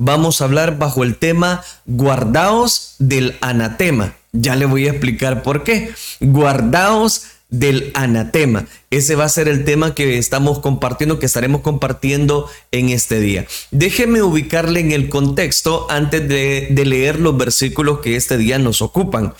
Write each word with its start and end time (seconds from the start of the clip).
vamos 0.00 0.40
a 0.40 0.44
hablar 0.44 0.78
bajo 0.78 1.04
el 1.04 1.16
tema 1.16 1.62
guardaos 1.86 2.96
del 2.98 3.36
anatema. 3.40 4.16
Ya 4.32 4.56
le 4.56 4.64
voy 4.64 4.88
a 4.88 4.90
explicar 4.90 5.42
por 5.42 5.62
qué. 5.62 5.92
Guardaos 6.20 7.26
del 7.50 7.90
anatema. 7.94 8.66
Ese 8.90 9.14
va 9.14 9.24
a 9.24 9.28
ser 9.28 9.48
el 9.48 9.64
tema 9.64 9.94
que 9.94 10.18
estamos 10.18 10.60
compartiendo, 10.60 11.18
que 11.18 11.26
estaremos 11.26 11.60
compartiendo 11.60 12.48
en 12.72 12.88
este 12.88 13.20
día. 13.20 13.46
Déjeme 13.70 14.22
ubicarle 14.22 14.80
en 14.80 14.92
el 14.92 15.08
contexto 15.08 15.86
antes 15.90 16.26
de, 16.28 16.68
de 16.70 16.84
leer 16.84 17.20
los 17.20 17.36
versículos 17.36 18.00
que 18.00 18.16
este 18.16 18.38
día 18.38 18.58
nos 18.58 18.82
ocupan. 18.82 19.34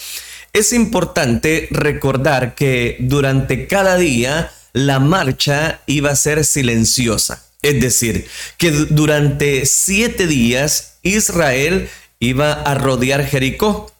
Es 0.52 0.72
importante 0.72 1.68
recordar 1.70 2.54
que 2.54 2.96
durante 3.00 3.66
cada 3.66 3.96
día 3.96 4.50
la 4.72 4.98
marcha 4.98 5.80
iba 5.86 6.10
a 6.10 6.16
ser 6.16 6.44
silenciosa. 6.44 7.49
Es 7.62 7.80
decir, 7.80 8.26
que 8.56 8.70
durante 8.70 9.66
siete 9.66 10.26
días 10.26 10.98
Israel 11.02 11.88
iba 12.18 12.52
a 12.52 12.74
rodear 12.74 13.26
Jericó, 13.26 13.92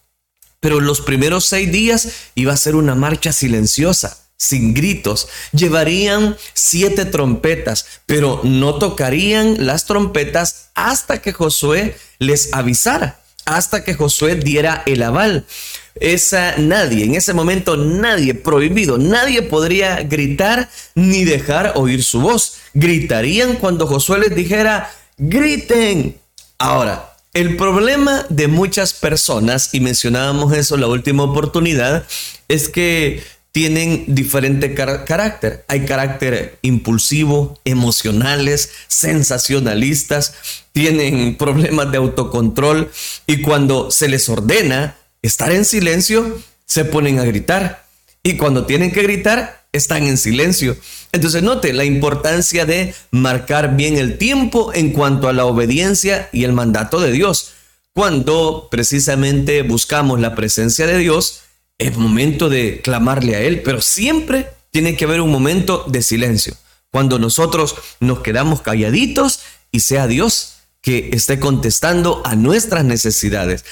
pero 0.60 0.80
los 0.80 1.01
primeros 1.01 1.46
seis 1.46 1.70
días 1.70 2.09
iba 2.34 2.52
a 2.52 2.59
ser 2.59 2.74
una 2.74 2.95
marcha 2.95 3.32
silenciosa, 3.32 4.18
sin 4.37 4.73
gritos. 4.73 5.28
Llevarían 5.52 6.37
siete 6.54 7.04
trompetas, 7.04 7.87
pero 8.06 8.41
no 8.45 8.77
tocarían 8.77 9.66
las 9.66 9.84
trompetas 9.84 10.70
hasta 10.74 11.20
que 11.20 11.32
Josué 11.32 11.96
les 12.18 12.52
avisara, 12.52 13.20
hasta 13.45 13.84
que 13.84 13.95
Josué 13.95 14.37
diera 14.37 14.82
el 14.87 15.02
aval 15.02 15.46
esa 15.94 16.56
nadie, 16.58 17.04
en 17.04 17.14
ese 17.14 17.34
momento 17.34 17.76
nadie, 17.76 18.34
prohibido, 18.34 18.98
nadie 18.98 19.42
podría 19.42 20.02
gritar 20.02 20.68
ni 20.94 21.24
dejar 21.24 21.72
oír 21.76 22.04
su 22.04 22.20
voz. 22.20 22.54
Gritarían 22.74 23.56
cuando 23.56 23.86
Josué 23.86 24.20
les 24.20 24.34
dijera, 24.34 24.90
griten. 25.18 26.16
Ahora, 26.58 27.14
el 27.32 27.56
problema 27.56 28.26
de 28.28 28.48
muchas 28.48 28.92
personas, 28.92 29.72
y 29.72 29.80
mencionábamos 29.80 30.52
eso 30.52 30.76
la 30.76 30.88
última 30.88 31.23
oportunidad, 31.23 32.04
es 32.48 32.68
que 32.68 33.22
tienen 33.52 34.04
diferente 34.09 34.74
carácter. 34.74 35.65
Hay 35.68 35.84
carácter 35.84 36.59
impulsivo, 36.62 37.59
emocionales, 37.65 38.70
sensacionalistas, 38.88 40.34
tienen 40.72 41.37
problemas 41.37 41.90
de 41.90 41.98
autocontrol 41.98 42.90
y 43.26 43.43
cuando 43.43 43.90
se 43.90 44.09
les 44.09 44.28
ordena, 44.28 44.96
estar 45.23 45.52
en 45.52 45.65
silencio, 45.65 46.40
se 46.66 46.85
ponen 46.85 47.18
a 47.18 47.24
gritar. 47.24 47.87
Y 48.23 48.37
cuando 48.37 48.66
tienen 48.66 48.93
que 48.93 49.02
gritar, 49.02 49.65
están 49.73 50.04
en 50.04 50.18
silencio. 50.18 50.77
Entonces 51.12 51.43
note 51.43 51.73
la 51.73 51.85
importancia 51.85 52.66
de 52.66 52.95
marcar 53.10 53.77
bien 53.77 53.96
el 53.96 54.18
tiempo 54.18 54.73
en 54.74 54.93
cuanto 54.93 55.29
a 55.29 55.32
la 55.32 55.46
obediencia 55.46 56.29
y 56.32 56.45
el 56.45 56.52
mandato 56.52 57.01
de 57.01 57.12
Dios. 57.12 57.52
Cuando 57.93 58.68
precisamente 58.71 59.62
buscamos 59.62 60.21
la 60.21 60.35
presencia 60.35 60.87
de 60.87 60.99
Dios, 60.99 61.43
es 61.79 61.96
momento 61.96 62.49
de 62.49 62.80
clamarle 62.82 63.37
a 63.37 63.40
Él, 63.40 63.62
pero 63.62 63.80
siempre 63.80 64.49
tiene 64.71 64.97
que 64.97 65.05
haber 65.05 65.21
un 65.21 65.31
momento 65.31 65.84
de 65.88 66.03
silencio. 66.03 66.55
Cuando 66.91 67.19
nosotros 67.19 67.77
nos 68.00 68.21
quedamos 68.21 68.62
calladitos 68.62 69.41
y 69.71 69.81
sea 69.81 70.06
Dios 70.06 70.55
que 70.82 71.10
esté 71.12 71.38
contestando 71.38 72.22
a 72.25 72.34
nuestras 72.34 72.84
necesidades. 72.84 73.65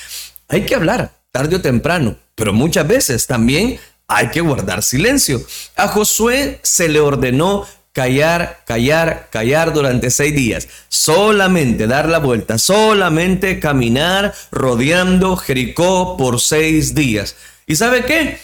Hay 0.48 0.66
que 0.66 0.74
hablar, 0.74 1.17
tarde 1.32 1.56
o 1.56 1.60
temprano, 1.60 2.16
pero 2.34 2.52
muchas 2.52 2.86
veces 2.86 3.26
también 3.26 3.78
hay 4.06 4.28
que 4.28 4.40
guardar 4.40 4.82
silencio. 4.82 5.40
A 5.76 5.88
Josué 5.88 6.60
se 6.62 6.88
le 6.88 7.00
ordenó 7.00 7.66
callar, 7.92 8.62
callar, 8.64 9.28
callar 9.30 9.72
durante 9.72 10.10
seis 10.10 10.34
días. 10.34 10.68
Solamente 10.88 11.86
dar 11.86 12.08
la 12.08 12.18
vuelta, 12.18 12.58
solamente 12.58 13.60
caminar 13.60 14.34
rodeando 14.50 15.36
Jericó 15.36 16.16
por 16.16 16.40
seis 16.40 16.94
días. 16.94 17.36
¿Y 17.66 17.76
sabe 17.76 18.04
qué? 18.04 18.38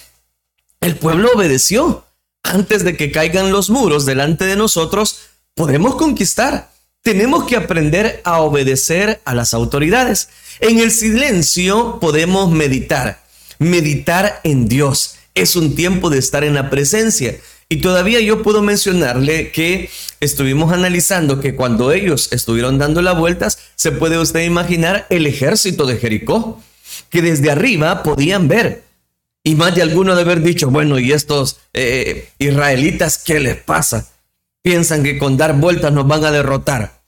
El 0.80 0.96
pueblo 0.96 1.30
obedeció. 1.34 2.04
Antes 2.42 2.84
de 2.84 2.96
que 2.96 3.10
caigan 3.10 3.52
los 3.52 3.70
muros 3.70 4.04
delante 4.04 4.44
de 4.44 4.56
nosotros, 4.56 5.20
podemos 5.54 5.94
conquistar. 5.94 6.73
Tenemos 7.04 7.44
que 7.44 7.56
aprender 7.56 8.22
a 8.24 8.40
obedecer 8.40 9.20
a 9.26 9.34
las 9.34 9.52
autoridades. 9.52 10.30
En 10.58 10.78
el 10.78 10.90
silencio 10.90 11.98
podemos 12.00 12.50
meditar, 12.50 13.22
meditar 13.58 14.40
en 14.42 14.68
Dios. 14.68 15.16
Es 15.34 15.54
un 15.54 15.74
tiempo 15.74 16.08
de 16.08 16.18
estar 16.18 16.44
en 16.44 16.54
la 16.54 16.70
presencia. 16.70 17.36
Y 17.68 17.82
todavía 17.82 18.20
yo 18.20 18.42
puedo 18.42 18.62
mencionarle 18.62 19.52
que 19.52 19.90
estuvimos 20.20 20.72
analizando 20.72 21.42
que 21.42 21.54
cuando 21.54 21.92
ellos 21.92 22.32
estuvieron 22.32 22.78
dando 22.78 23.02
las 23.02 23.18
vueltas, 23.18 23.58
se 23.76 23.92
puede 23.92 24.16
usted 24.16 24.40
imaginar 24.40 25.06
el 25.10 25.26
ejército 25.26 25.84
de 25.84 25.98
Jericó, 25.98 26.62
que 27.10 27.20
desde 27.20 27.50
arriba 27.50 28.02
podían 28.02 28.48
ver. 28.48 28.82
Y 29.42 29.56
más 29.56 29.74
de 29.74 29.82
alguno 29.82 30.14
de 30.14 30.22
haber 30.22 30.40
dicho, 30.40 30.70
bueno, 30.70 30.98
¿y 30.98 31.12
estos 31.12 31.58
eh, 31.74 32.30
israelitas 32.38 33.18
qué 33.18 33.40
les 33.40 33.56
pasa? 33.56 34.08
Piensan 34.64 35.02
que 35.02 35.18
con 35.18 35.36
dar 35.36 35.54
vueltas 35.60 35.92
nos 35.92 36.08
van 36.08 36.24
a 36.24 36.30
derrotar. 36.30 37.02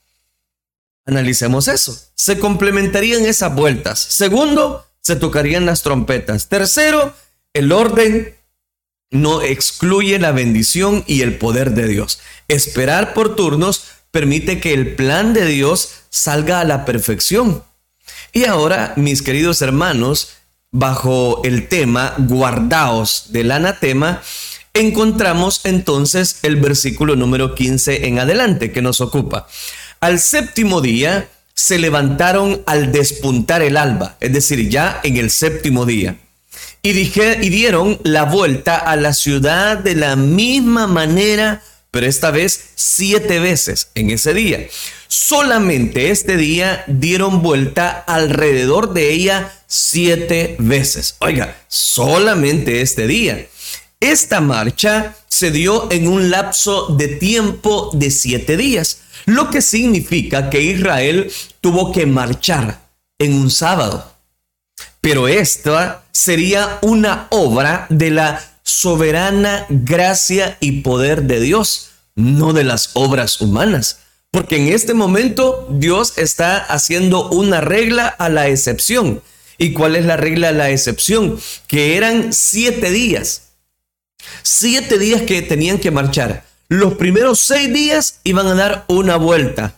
Analicemos 1.07 1.67
eso. 1.67 1.99
Se 2.13 2.37
complementarían 2.37 3.25
esas 3.25 3.53
vueltas. 3.55 3.99
Segundo, 3.99 4.85
se 5.01 5.15
tocarían 5.15 5.65
las 5.65 5.81
trompetas. 5.81 6.49
Tercero, 6.49 7.15
el 7.53 7.71
orden 7.71 8.35
no 9.09 9.41
excluye 9.41 10.19
la 10.19 10.31
bendición 10.31 11.03
y 11.07 11.23
el 11.23 11.39
poder 11.39 11.71
de 11.71 11.87
Dios. 11.87 12.19
Esperar 12.47 13.15
por 13.15 13.35
turnos 13.35 13.85
permite 14.11 14.59
que 14.59 14.73
el 14.73 14.95
plan 14.95 15.33
de 15.33 15.45
Dios 15.45 15.93
salga 16.09 16.59
a 16.59 16.65
la 16.65 16.85
perfección. 16.85 17.63
Y 18.33 18.45
ahora, 18.45 18.93
mis 18.97 19.23
queridos 19.23 19.63
hermanos, 19.63 20.33
bajo 20.71 21.41
el 21.43 21.67
tema 21.69 22.13
guardaos 22.19 23.31
del 23.31 23.51
anatema, 23.51 24.21
encontramos 24.79 25.61
entonces 25.63 26.39
el 26.43 26.57
versículo 26.57 27.15
número 27.15 27.55
15 27.55 28.07
en 28.07 28.19
adelante 28.19 28.71
que 28.71 28.81
nos 28.81 29.01
ocupa. 29.01 29.47
Al 29.99 30.19
séptimo 30.19 30.81
día 30.81 31.29
se 31.53 31.79
levantaron 31.79 32.61
al 32.67 32.91
despuntar 32.91 33.61
el 33.61 33.77
alba, 33.77 34.17
es 34.19 34.31
decir, 34.31 34.69
ya 34.69 35.01
en 35.03 35.17
el 35.17 35.31
séptimo 35.31 35.85
día. 35.85 36.17
Y, 36.83 36.91
y 36.91 37.49
dieron 37.49 37.99
la 38.03 38.25
vuelta 38.25 38.77
a 38.77 38.95
la 38.95 39.13
ciudad 39.13 39.77
de 39.77 39.95
la 39.95 40.15
misma 40.15 40.85
manera, 40.85 41.63
pero 41.89 42.05
esta 42.05 42.31
vez 42.31 42.69
siete 42.75 43.39
veces 43.39 43.89
en 43.95 44.11
ese 44.11 44.33
día. 44.33 44.67
Solamente 45.07 46.11
este 46.11 46.37
día 46.37 46.83
dieron 46.87 47.41
vuelta 47.41 47.89
alrededor 47.89 48.93
de 48.93 49.11
ella 49.11 49.53
siete 49.65 50.55
veces. 50.59 51.15
Oiga, 51.19 51.57
solamente 51.67 52.81
este 52.81 53.07
día. 53.07 53.47
Esta 53.99 54.41
marcha 54.41 55.15
se 55.27 55.49
dio 55.49 55.91
en 55.91 56.07
un 56.07 56.29
lapso 56.29 56.85
de 56.95 57.07
tiempo 57.07 57.89
de 57.93 58.11
siete 58.11 58.55
días, 58.55 58.99
lo 59.25 59.49
que 59.49 59.63
significa 59.63 60.51
que 60.51 60.61
Israel 60.61 61.31
tuvo 61.61 61.91
que 61.91 62.05
marchar 62.05 62.79
en 63.17 63.33
un 63.33 63.49
sábado. 63.49 64.13
Pero 65.01 65.27
esta 65.27 66.03
sería 66.11 66.77
una 66.83 67.25
obra 67.31 67.87
de 67.89 68.11
la 68.11 68.39
soberana 68.61 69.65
gracia 69.69 70.57
y 70.59 70.81
poder 70.81 71.23
de 71.23 71.39
Dios, 71.39 71.89
no 72.13 72.53
de 72.53 72.65
las 72.65 72.91
obras 72.93 73.41
humanas. 73.41 74.01
Porque 74.29 74.57
en 74.57 74.67
este 74.67 74.93
momento 74.93 75.67
Dios 75.71 76.19
está 76.19 76.57
haciendo 76.57 77.29
una 77.29 77.61
regla 77.61 78.07
a 78.07 78.29
la 78.29 78.47
excepción. 78.47 79.23
¿Y 79.57 79.73
cuál 79.73 79.95
es 79.95 80.05
la 80.05 80.17
regla 80.17 80.49
a 80.49 80.51
la 80.51 80.69
excepción? 80.69 81.39
Que 81.65 81.97
eran 81.97 82.31
siete 82.31 82.91
días 82.91 83.46
Siete 84.43 84.97
días 84.97 85.23
que 85.23 85.41
tenían 85.41 85.77
que 85.77 85.91
marchar. 85.91 86.45
Los 86.69 86.95
primeros 86.95 87.39
seis 87.39 87.73
días 87.73 88.19
iban 88.23 88.47
a 88.47 88.55
dar 88.55 88.85
una 88.87 89.15
vuelta 89.15 89.75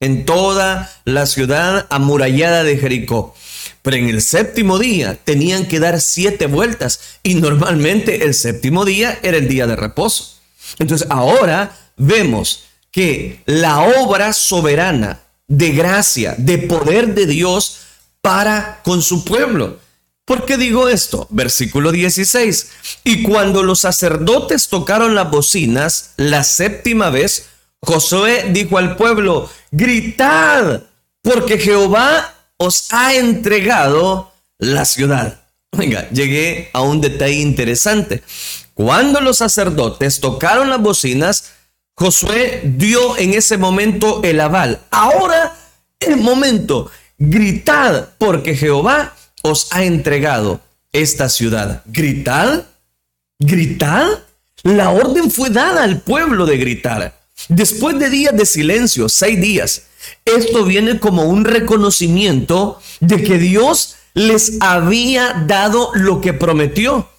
en 0.00 0.24
toda 0.24 0.92
la 1.04 1.26
ciudad 1.26 1.86
amurallada 1.90 2.64
de 2.64 2.76
Jericó. 2.76 3.34
Pero 3.82 3.96
en 3.96 4.08
el 4.08 4.22
séptimo 4.22 4.78
día 4.78 5.16
tenían 5.24 5.66
que 5.66 5.78
dar 5.78 6.00
siete 6.00 6.46
vueltas 6.46 7.18
y 7.22 7.34
normalmente 7.34 8.24
el 8.24 8.34
séptimo 8.34 8.84
día 8.84 9.18
era 9.22 9.36
el 9.36 9.48
día 9.48 9.66
de 9.66 9.76
reposo. 9.76 10.38
Entonces 10.78 11.06
ahora 11.10 11.76
vemos 11.96 12.64
que 12.90 13.40
la 13.46 13.80
obra 13.80 14.32
soberana 14.32 15.20
de 15.46 15.70
gracia, 15.70 16.34
de 16.38 16.58
poder 16.58 17.14
de 17.14 17.26
Dios 17.26 17.78
para 18.20 18.80
con 18.84 19.02
su 19.02 19.24
pueblo. 19.24 19.78
¿Por 20.24 20.46
qué 20.46 20.56
digo 20.56 20.88
esto? 20.88 21.26
Versículo 21.30 21.92
16. 21.92 22.70
Y 23.04 23.22
cuando 23.22 23.62
los 23.62 23.80
sacerdotes 23.80 24.68
tocaron 24.68 25.14
las 25.14 25.30
bocinas 25.30 26.12
la 26.16 26.44
séptima 26.44 27.10
vez, 27.10 27.48
Josué 27.82 28.46
dijo 28.50 28.78
al 28.78 28.96
pueblo, 28.96 29.50
gritad, 29.70 30.84
porque 31.22 31.58
Jehová 31.58 32.34
os 32.56 32.90
ha 32.92 33.14
entregado 33.14 34.32
la 34.58 34.86
ciudad. 34.86 35.42
Venga, 35.72 36.08
llegué 36.10 36.70
a 36.72 36.80
un 36.80 37.00
detalle 37.02 37.34
interesante. 37.34 38.22
Cuando 38.72 39.20
los 39.20 39.38
sacerdotes 39.38 40.20
tocaron 40.20 40.70
las 40.70 40.80
bocinas, 40.80 41.52
Josué 41.96 42.62
dio 42.64 43.18
en 43.18 43.34
ese 43.34 43.58
momento 43.58 44.20
el 44.24 44.40
aval. 44.40 44.80
Ahora 44.90 45.56
Es 46.00 46.16
momento, 46.16 46.90
gritad, 47.18 48.10
porque 48.18 48.56
Jehová 48.56 49.14
os 49.44 49.68
ha 49.72 49.84
entregado 49.84 50.60
esta 50.92 51.28
ciudad. 51.28 51.82
Gritad, 51.84 52.64
gritad. 53.38 54.08
La 54.62 54.90
orden 54.90 55.30
fue 55.30 55.50
dada 55.50 55.82
al 55.82 56.00
pueblo 56.00 56.46
de 56.46 56.56
gritar. 56.56 57.20
Después 57.48 57.98
de 57.98 58.08
días 58.08 58.34
de 58.34 58.46
silencio, 58.46 59.10
seis 59.10 59.38
días, 59.38 59.82
esto 60.24 60.64
viene 60.64 60.98
como 60.98 61.24
un 61.24 61.44
reconocimiento 61.44 62.80
de 63.00 63.22
que 63.22 63.36
Dios 63.36 63.96
les 64.14 64.56
había 64.60 65.44
dado 65.46 65.90
lo 65.94 66.22
que 66.22 66.32
prometió. 66.32 67.10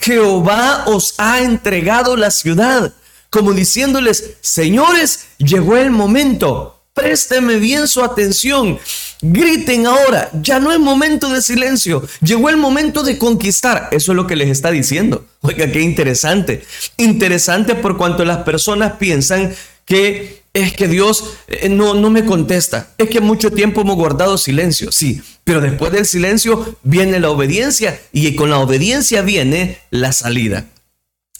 Jehová 0.00 0.84
os 0.86 1.14
ha 1.18 1.42
entregado 1.42 2.16
la 2.16 2.32
ciudad, 2.32 2.92
como 3.30 3.52
diciéndoles, 3.52 4.36
señores, 4.40 5.26
llegó 5.38 5.76
el 5.76 5.90
momento, 5.90 6.78
Présteme 6.98 7.58
bien 7.58 7.86
su 7.86 8.02
atención. 8.02 8.76
Griten 9.20 9.86
ahora. 9.86 10.30
Ya 10.42 10.60
no 10.60 10.72
es 10.72 10.78
momento 10.78 11.28
de 11.30 11.42
silencio. 11.42 12.06
Llegó 12.20 12.48
el 12.50 12.56
momento 12.56 13.02
de 13.02 13.18
conquistar. 13.18 13.88
Eso 13.90 14.12
es 14.12 14.16
lo 14.16 14.26
que 14.26 14.36
les 14.36 14.48
está 14.48 14.70
diciendo. 14.70 15.26
Oiga, 15.40 15.70
qué 15.70 15.80
interesante. 15.80 16.64
Interesante 16.96 17.74
por 17.74 17.96
cuanto 17.96 18.24
las 18.24 18.38
personas 18.38 18.94
piensan 18.98 19.54
que 19.84 20.42
es 20.52 20.72
que 20.72 20.88
Dios 20.88 21.24
eh, 21.48 21.68
no, 21.68 21.94
no 21.94 22.10
me 22.10 22.24
contesta. 22.24 22.90
Es 22.98 23.08
que 23.08 23.20
mucho 23.20 23.50
tiempo 23.50 23.80
hemos 23.80 23.96
guardado 23.96 24.38
silencio. 24.38 24.92
Sí, 24.92 25.20
pero 25.44 25.60
después 25.60 25.92
del 25.92 26.06
silencio 26.06 26.76
viene 26.82 27.20
la 27.20 27.30
obediencia 27.30 28.00
y 28.12 28.34
con 28.34 28.50
la 28.50 28.58
obediencia 28.58 29.22
viene 29.22 29.78
la 29.90 30.12
salida. 30.12 30.66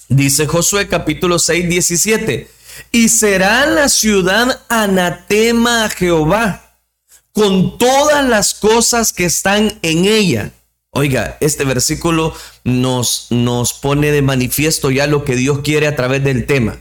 Dice 0.09 0.47
Josué 0.47 0.89
capítulo 0.89 1.39
6, 1.39 1.69
17 1.69 2.49
y 2.93 3.09
será 3.09 3.67
la 3.67 3.89
ciudad 3.89 4.63
anatema 4.69 5.85
a 5.85 5.91
Jehová 5.91 6.68
con 7.39 7.79
todas 7.79 8.29
las 8.29 8.53
cosas 8.53 9.13
que 9.13 9.25
están 9.25 9.79
en 9.83 10.07
ella. 10.07 10.51
Oiga, 10.91 11.37
este 11.41 11.63
versículo 11.63 12.35
nos, 12.65 13.29
nos 13.31 13.75
pone 13.75 14.11
de 14.11 14.23
manifiesto 14.23 14.91
ya 14.91 15.07
lo 15.07 15.25
que 15.25 15.37
Dios 15.37 15.61
quiere 15.63 15.87
a 15.87 15.95
través 15.95 16.25
del 16.25 16.47
tema. 16.47 16.79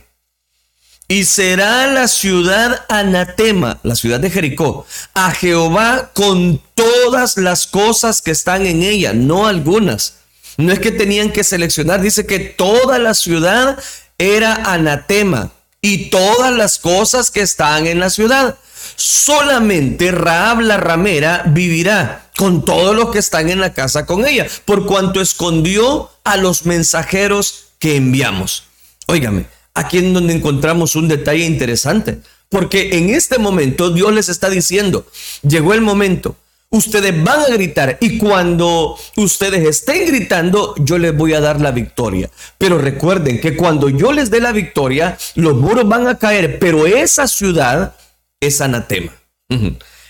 Y 1.07 1.25
será 1.25 1.85
la 1.85 2.07
ciudad 2.07 2.85
anatema, 2.89 3.79
la 3.83 3.95
ciudad 3.95 4.19
de 4.19 4.31
Jericó, 4.31 4.87
a 5.13 5.29
Jehová 5.29 6.09
con 6.15 6.59
todas 6.73 7.37
las 7.37 7.67
cosas 7.67 8.23
que 8.23 8.31
están 8.31 8.65
en 8.65 8.81
ella, 8.81 9.13
no 9.13 9.45
algunas. 9.45 10.15
No 10.57 10.73
es 10.73 10.79
que 10.79 10.91
tenían 10.91 11.31
que 11.31 11.43
seleccionar, 11.43 12.01
dice 12.01 12.25
que 12.25 12.39
toda 12.39 12.97
la 12.97 13.13
ciudad 13.13 13.77
era 14.17 14.55
anatema 14.55 15.51
y 15.81 16.09
todas 16.09 16.51
las 16.51 16.79
cosas 16.79 17.29
que 17.29 17.41
están 17.41 17.85
en 17.85 17.99
la 17.99 18.09
ciudad. 18.09 18.57
Solamente 18.99 20.11
Raab 20.11 20.61
la 20.61 20.77
ramera 20.77 21.43
vivirá 21.45 22.31
con 22.35 22.65
todos 22.65 22.95
los 22.95 23.11
que 23.11 23.19
están 23.19 23.47
en 23.47 23.59
la 23.59 23.71
casa 23.71 24.07
con 24.07 24.25
ella, 24.25 24.47
por 24.65 24.87
cuanto 24.87 25.21
escondió 25.21 26.09
a 26.23 26.35
los 26.35 26.65
mensajeros 26.65 27.65
que 27.77 27.95
enviamos. 27.95 28.63
Óigame, 29.05 29.45
aquí 29.75 29.99
en 29.99 30.15
donde 30.15 30.33
encontramos 30.33 30.95
un 30.95 31.07
detalle 31.07 31.45
interesante, 31.45 32.21
porque 32.49 32.97
en 32.97 33.11
este 33.11 33.37
momento 33.37 33.91
Dios 33.91 34.11
les 34.13 34.29
está 34.29 34.49
diciendo, 34.49 35.05
llegó 35.43 35.75
el 35.75 35.81
momento, 35.81 36.35
Ustedes 36.69 37.23
van 37.23 37.39
a 37.39 37.47
gritar 37.47 37.97
y 38.01 38.17
cuando 38.17 38.97
ustedes 39.15 39.65
estén 39.65 40.05
gritando, 40.05 40.75
yo 40.77 40.97
les 40.97 41.15
voy 41.15 41.33
a 41.33 41.39
dar 41.39 41.61
la 41.61 41.71
victoria. 41.71 42.29
Pero 42.57 42.77
recuerden 42.77 43.39
que 43.39 43.55
cuando 43.55 43.87
yo 43.87 44.11
les 44.11 44.29
dé 44.29 44.41
la 44.41 44.51
victoria, 44.51 45.17
los 45.35 45.55
muros 45.55 45.87
van 45.87 46.07
a 46.07 46.17
caer, 46.17 46.59
pero 46.59 46.85
esa 46.85 47.25
ciudad 47.29 47.95
es 48.39 48.61
anatema. 48.61 49.13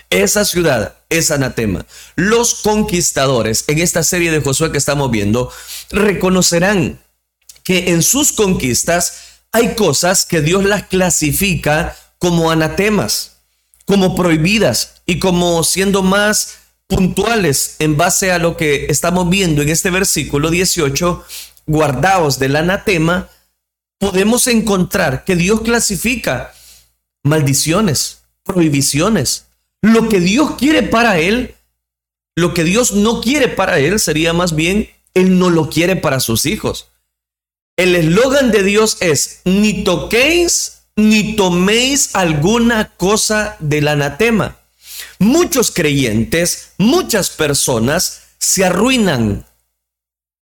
Esa 0.10 0.46
ciudad 0.46 0.96
es 1.10 1.32
anatema. 1.32 1.86
Los 2.16 2.56
conquistadores 2.62 3.66
en 3.68 3.80
esta 3.80 4.04
serie 4.04 4.32
de 4.32 4.42
Josué 4.42 4.72
que 4.72 4.78
estamos 4.78 5.12
viendo 5.12 5.52
reconocerán 5.90 7.00
que 7.64 7.92
en 7.92 8.04
sus 8.04 8.32
conquistas 8.32 9.42
hay 9.52 9.76
cosas 9.76 10.26
que 10.26 10.42
Dios 10.42 10.64
las 10.64 10.88
clasifica 10.88 11.96
como 12.20 12.52
anatemas 12.52 13.38
como 13.88 14.16
prohibidas 14.16 15.02
y 15.06 15.18
como 15.18 15.64
siendo 15.64 16.04
más 16.04 16.58
puntuales 16.88 17.78
en 17.80 17.96
base 17.96 18.34
a 18.34 18.38
lo 18.38 18.58
que 18.58 18.88
estamos 18.90 19.30
viendo 19.30 19.62
en 19.62 19.70
este 19.70 19.90
versículo 19.90 20.50
18, 20.52 21.24
guardaos 21.66 22.38
del 22.38 22.58
anatema, 22.58 23.30
podemos 23.98 24.48
encontrar 24.48 25.24
que 25.24 25.38
Dios 25.38 25.62
clasifica 25.62 26.54
maldiciones, 27.24 28.17
prohibiciones. 28.48 29.46
Lo 29.82 30.10
que 30.10 30.20
Dios 30.20 30.56
quiere 30.58 30.82
para 30.82 31.20
él, 31.20 31.56
lo 32.36 32.54
que 32.54 32.64
Dios 32.64 32.94
no 32.94 33.22
quiere 33.22 33.48
para 33.48 33.78
él 33.80 34.00
sería 34.00 34.34
más 34.34 34.56
bien, 34.56 34.90
él 35.14 35.38
no 35.38 35.50
lo 35.50 35.70
quiere 35.70 35.96
para 35.96 36.20
sus 36.20 36.46
hijos. 36.46 36.88
El 37.76 37.96
eslogan 37.96 38.52
de 38.52 38.64
Dios 38.64 38.98
es, 39.02 39.42
ni 39.46 39.84
toquéis 39.84 40.78
ni 40.98 41.36
toméis 41.36 42.16
alguna 42.16 42.90
cosa 42.98 43.56
del 43.60 43.88
anatema. 43.88 44.58
Muchos 45.20 45.72
creyentes, 45.72 46.72
muchas 46.78 47.30
personas 47.30 48.24
se 48.40 48.66
arruinan. 48.66 49.46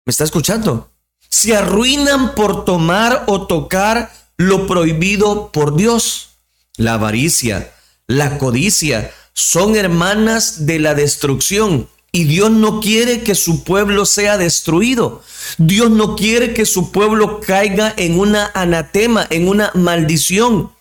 ¿Me 0.06 0.10
está 0.10 0.24
escuchando? 0.24 0.90
Se 1.28 1.54
arruinan 1.54 2.34
por 2.34 2.64
tomar 2.64 3.24
o 3.26 3.46
tocar 3.46 4.10
lo 4.38 4.66
prohibido 4.66 5.52
por 5.52 5.76
Dios. 5.76 6.30
La 6.76 6.94
avaricia, 6.94 7.74
la 8.08 8.38
codicia 8.38 9.12
son 9.34 9.76
hermanas 9.76 10.66
de 10.66 10.80
la 10.80 10.94
destrucción. 10.94 11.88
Y 12.10 12.24
Dios 12.24 12.50
no 12.50 12.80
quiere 12.80 13.22
que 13.22 13.34
su 13.34 13.62
pueblo 13.64 14.06
sea 14.06 14.38
destruido. 14.38 15.22
Dios 15.58 15.90
no 15.90 16.16
quiere 16.16 16.54
que 16.54 16.64
su 16.64 16.90
pueblo 16.90 17.38
caiga 17.40 17.92
en 17.96 18.18
una 18.18 18.50
anatema, 18.54 19.26
en 19.30 19.46
una 19.46 19.70
maldición. 19.74 20.72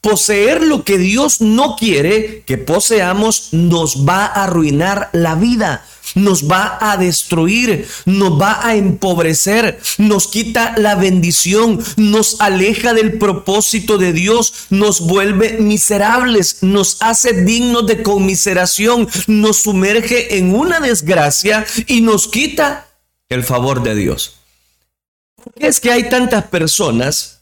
Poseer 0.00 0.62
lo 0.62 0.84
que 0.84 0.98
Dios 0.98 1.40
no 1.40 1.76
quiere 1.76 2.42
que 2.46 2.58
poseamos 2.58 3.48
nos 3.52 4.06
va 4.06 4.26
a 4.26 4.44
arruinar 4.44 5.10
la 5.12 5.34
vida 5.34 5.84
nos 6.14 6.50
va 6.50 6.78
a 6.80 6.96
destruir, 6.96 7.86
nos 8.04 8.40
va 8.40 8.66
a 8.66 8.76
empobrecer, 8.76 9.78
nos 9.98 10.28
quita 10.28 10.74
la 10.78 10.94
bendición, 10.94 11.82
nos 11.96 12.40
aleja 12.40 12.94
del 12.94 13.18
propósito 13.18 13.98
de 13.98 14.12
Dios, 14.12 14.66
nos 14.70 15.00
vuelve 15.00 15.58
miserables, 15.58 16.62
nos 16.62 16.98
hace 17.00 17.44
dignos 17.44 17.86
de 17.86 18.02
conmiseración, 18.02 19.08
nos 19.26 19.58
sumerge 19.58 20.38
en 20.38 20.54
una 20.54 20.80
desgracia 20.80 21.66
y 21.86 22.00
nos 22.00 22.28
quita 22.28 22.88
el 23.28 23.42
favor 23.42 23.82
de 23.82 23.94
Dios. 23.94 24.36
¿Por 25.42 25.52
qué 25.54 25.66
es 25.66 25.80
que 25.80 25.90
hay 25.90 26.08
tantas 26.08 26.44
personas 26.44 27.35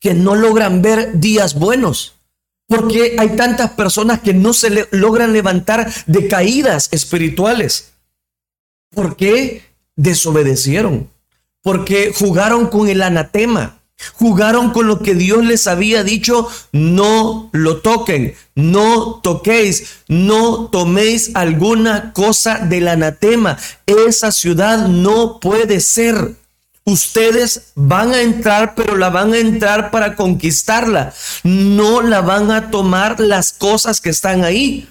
que 0.00 0.14
no 0.14 0.34
logran 0.34 0.82
ver 0.82 1.18
días 1.18 1.54
buenos? 1.54 2.14
Porque 2.66 3.16
hay 3.18 3.30
tantas 3.30 3.70
personas 3.70 4.20
que 4.20 4.34
no 4.34 4.52
se 4.52 4.88
logran 4.90 5.32
levantar 5.32 5.90
de 6.06 6.28
caídas 6.28 6.88
espirituales. 6.92 7.92
¿Por 8.90 9.16
qué 9.16 9.62
desobedecieron? 9.96 11.08
Porque 11.62 12.12
jugaron 12.14 12.66
con 12.68 12.88
el 12.88 13.02
anatema. 13.02 13.78
Jugaron 14.14 14.70
con 14.70 14.86
lo 14.86 15.00
que 15.00 15.14
Dios 15.14 15.44
les 15.44 15.66
había 15.66 16.04
dicho, 16.04 16.48
no 16.70 17.50
lo 17.52 17.78
toquen, 17.78 18.34
no 18.54 19.20
toquéis, 19.24 20.02
no 20.06 20.68
toméis 20.68 21.32
alguna 21.34 22.12
cosa 22.12 22.58
del 22.58 22.86
anatema. 22.86 23.58
Esa 23.86 24.30
ciudad 24.30 24.86
no 24.86 25.40
puede 25.40 25.80
ser. 25.80 26.36
Ustedes 26.88 27.64
van 27.74 28.14
a 28.14 28.22
entrar, 28.22 28.74
pero 28.74 28.96
la 28.96 29.10
van 29.10 29.34
a 29.34 29.38
entrar 29.38 29.90
para 29.90 30.16
conquistarla. 30.16 31.12
No 31.42 32.00
la 32.00 32.22
van 32.22 32.50
a 32.50 32.70
tomar 32.70 33.20
las 33.20 33.52
cosas 33.52 34.00
que 34.00 34.08
están 34.08 34.42
ahí. 34.42 34.88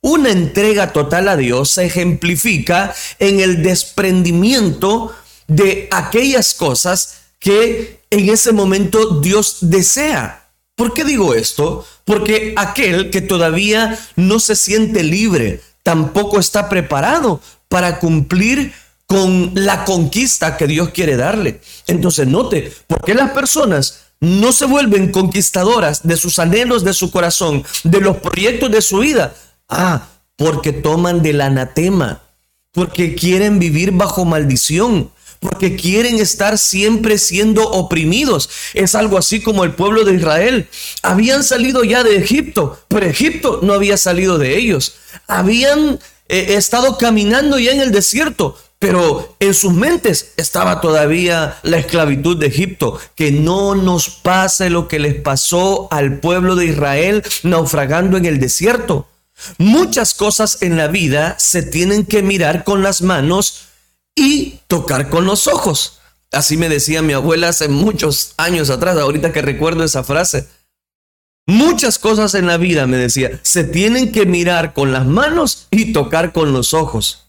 Una 0.00 0.30
entrega 0.30 0.94
total 0.94 1.28
a 1.28 1.36
Dios 1.36 1.72
se 1.72 1.84
ejemplifica 1.84 2.94
en 3.18 3.40
el 3.40 3.62
desprendimiento 3.62 5.14
de 5.46 5.86
aquellas 5.92 6.54
cosas 6.54 7.16
que 7.38 8.00
en 8.08 8.30
ese 8.30 8.54
momento 8.54 9.20
Dios 9.20 9.58
desea. 9.60 10.48
¿Por 10.76 10.94
qué 10.94 11.04
digo 11.04 11.34
esto? 11.34 11.86
Porque 12.06 12.54
aquel 12.56 13.10
que 13.10 13.20
todavía 13.20 13.98
no 14.16 14.40
se 14.40 14.56
siente 14.56 15.02
libre, 15.02 15.60
tampoco 15.82 16.40
está 16.40 16.70
preparado 16.70 17.42
para 17.68 17.98
cumplir 17.98 18.72
con 19.06 19.52
la 19.54 19.84
conquista 19.84 20.56
que 20.56 20.66
Dios 20.66 20.90
quiere 20.90 21.16
darle. 21.16 21.60
Entonces 21.86 22.26
note, 22.26 22.72
¿por 22.86 23.02
qué 23.04 23.14
las 23.14 23.30
personas 23.32 24.00
no 24.20 24.52
se 24.52 24.66
vuelven 24.66 25.12
conquistadoras 25.12 26.02
de 26.06 26.16
sus 26.16 26.38
anhelos, 26.38 26.84
de 26.84 26.94
su 26.94 27.10
corazón, 27.10 27.64
de 27.82 28.00
los 28.00 28.16
proyectos 28.18 28.70
de 28.70 28.82
su 28.82 28.98
vida? 28.98 29.34
Ah, 29.68 30.08
porque 30.36 30.72
toman 30.72 31.22
del 31.22 31.40
anatema, 31.40 32.22
porque 32.72 33.14
quieren 33.14 33.58
vivir 33.58 33.92
bajo 33.92 34.24
maldición, 34.24 35.10
porque 35.40 35.76
quieren 35.76 36.18
estar 36.18 36.58
siempre 36.58 37.18
siendo 37.18 37.68
oprimidos. 37.68 38.48
Es 38.72 38.94
algo 38.94 39.18
así 39.18 39.40
como 39.40 39.64
el 39.64 39.74
pueblo 39.74 40.04
de 40.04 40.14
Israel. 40.14 40.68
Habían 41.02 41.44
salido 41.44 41.84
ya 41.84 42.02
de 42.02 42.16
Egipto, 42.16 42.80
pero 42.88 43.06
Egipto 43.06 43.60
no 43.62 43.74
había 43.74 43.98
salido 43.98 44.38
de 44.38 44.56
ellos. 44.56 44.94
Habían 45.26 45.98
eh, 46.28 46.54
estado 46.56 46.96
caminando 46.96 47.58
ya 47.58 47.72
en 47.72 47.80
el 47.80 47.92
desierto, 47.92 48.56
pero 48.84 49.34
en 49.40 49.54
sus 49.54 49.72
mentes 49.72 50.34
estaba 50.36 50.82
todavía 50.82 51.56
la 51.62 51.78
esclavitud 51.78 52.36
de 52.36 52.48
Egipto. 52.48 53.00
Que 53.14 53.32
no 53.32 53.74
nos 53.74 54.10
pase 54.10 54.68
lo 54.68 54.88
que 54.88 54.98
les 54.98 55.14
pasó 55.14 55.88
al 55.90 56.20
pueblo 56.20 56.54
de 56.54 56.66
Israel 56.66 57.22
naufragando 57.44 58.18
en 58.18 58.26
el 58.26 58.38
desierto. 58.38 59.08
Muchas 59.56 60.12
cosas 60.12 60.60
en 60.60 60.76
la 60.76 60.88
vida 60.88 61.34
se 61.38 61.62
tienen 61.62 62.04
que 62.04 62.22
mirar 62.22 62.62
con 62.62 62.82
las 62.82 63.00
manos 63.00 63.68
y 64.14 64.58
tocar 64.66 65.08
con 65.08 65.24
los 65.24 65.46
ojos. 65.46 66.00
Así 66.30 66.58
me 66.58 66.68
decía 66.68 67.00
mi 67.00 67.14
abuela 67.14 67.48
hace 67.48 67.68
muchos 67.68 68.34
años 68.36 68.68
atrás, 68.68 68.98
ahorita 68.98 69.32
que 69.32 69.40
recuerdo 69.40 69.82
esa 69.82 70.04
frase. 70.04 70.46
Muchas 71.46 71.98
cosas 71.98 72.34
en 72.34 72.46
la 72.46 72.58
vida, 72.58 72.86
me 72.86 72.98
decía, 72.98 73.40
se 73.44 73.64
tienen 73.64 74.12
que 74.12 74.26
mirar 74.26 74.74
con 74.74 74.92
las 74.92 75.06
manos 75.06 75.68
y 75.70 75.94
tocar 75.94 76.34
con 76.34 76.52
los 76.52 76.74
ojos. 76.74 77.23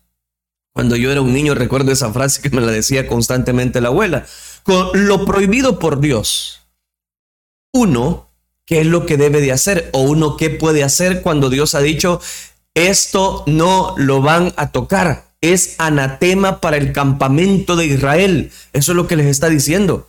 Cuando 0.75 0.95
yo 0.95 1.11
era 1.11 1.21
un 1.21 1.33
niño 1.33 1.55
recuerdo 1.55 1.91
esa 1.91 2.11
frase 2.11 2.41
que 2.41 2.49
me 2.49 2.61
la 2.61 2.71
decía 2.71 3.07
constantemente 3.07 3.81
la 3.81 3.87
abuela. 3.87 4.25
Con 4.63 5.07
lo 5.07 5.25
prohibido 5.25 5.79
por 5.79 5.99
Dios. 5.99 6.67
Uno, 7.73 8.29
¿qué 8.65 8.81
es 8.81 8.85
lo 8.85 9.05
que 9.05 9.17
debe 9.17 9.41
de 9.41 9.53
hacer? 9.53 9.89
O 9.93 10.01
uno, 10.01 10.37
¿qué 10.37 10.49
puede 10.49 10.83
hacer 10.83 11.21
cuando 11.21 11.49
Dios 11.49 11.75
ha 11.75 11.79
dicho, 11.79 12.21
esto 12.73 13.43
no 13.47 13.95
lo 13.97 14.21
van 14.21 14.53
a 14.57 14.71
tocar? 14.71 15.25
es 15.51 15.75
anatema 15.77 16.59
para 16.59 16.77
el 16.77 16.91
campamento 16.91 17.75
de 17.75 17.85
Israel. 17.85 18.51
Eso 18.73 18.91
es 18.91 18.95
lo 18.95 19.07
que 19.07 19.15
les 19.15 19.27
está 19.27 19.49
diciendo. 19.49 20.07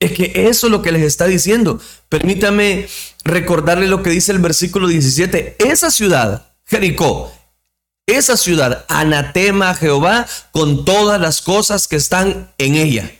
Es 0.00 0.12
que 0.12 0.32
eso 0.48 0.66
es 0.66 0.70
lo 0.72 0.82
que 0.82 0.92
les 0.92 1.02
está 1.02 1.26
diciendo. 1.26 1.80
Permítame 2.08 2.88
recordarle 3.24 3.86
lo 3.86 4.02
que 4.02 4.10
dice 4.10 4.32
el 4.32 4.40
versículo 4.40 4.88
17. 4.88 5.56
Esa 5.58 5.90
ciudad, 5.90 6.52
Jericó, 6.64 7.32
esa 8.16 8.36
ciudad, 8.36 8.84
anatema 8.88 9.70
a 9.70 9.74
Jehová 9.74 10.26
con 10.50 10.84
todas 10.84 11.20
las 11.20 11.42
cosas 11.42 11.88
que 11.88 11.96
están 11.96 12.52
en 12.58 12.74
ella. 12.74 13.10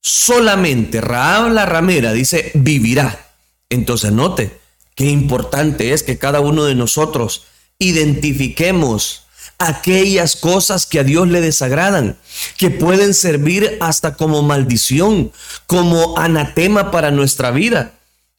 Solamente 0.00 1.00
Raab 1.00 1.50
la 1.50 1.66
ramera 1.66 2.12
dice, 2.12 2.52
vivirá. 2.54 3.32
Entonces 3.68 4.12
note 4.12 4.60
qué 4.94 5.06
importante 5.06 5.92
es 5.92 6.02
que 6.02 6.18
cada 6.18 6.40
uno 6.40 6.64
de 6.64 6.74
nosotros 6.74 7.46
identifiquemos 7.78 9.26
aquellas 9.58 10.36
cosas 10.36 10.86
que 10.86 11.00
a 11.00 11.04
Dios 11.04 11.28
le 11.28 11.40
desagradan, 11.40 12.16
que 12.58 12.70
pueden 12.70 13.14
servir 13.14 13.78
hasta 13.80 14.14
como 14.14 14.42
maldición, 14.42 15.32
como 15.66 16.18
anatema 16.18 16.90
para 16.90 17.10
nuestra 17.10 17.50
vida. 17.50 17.95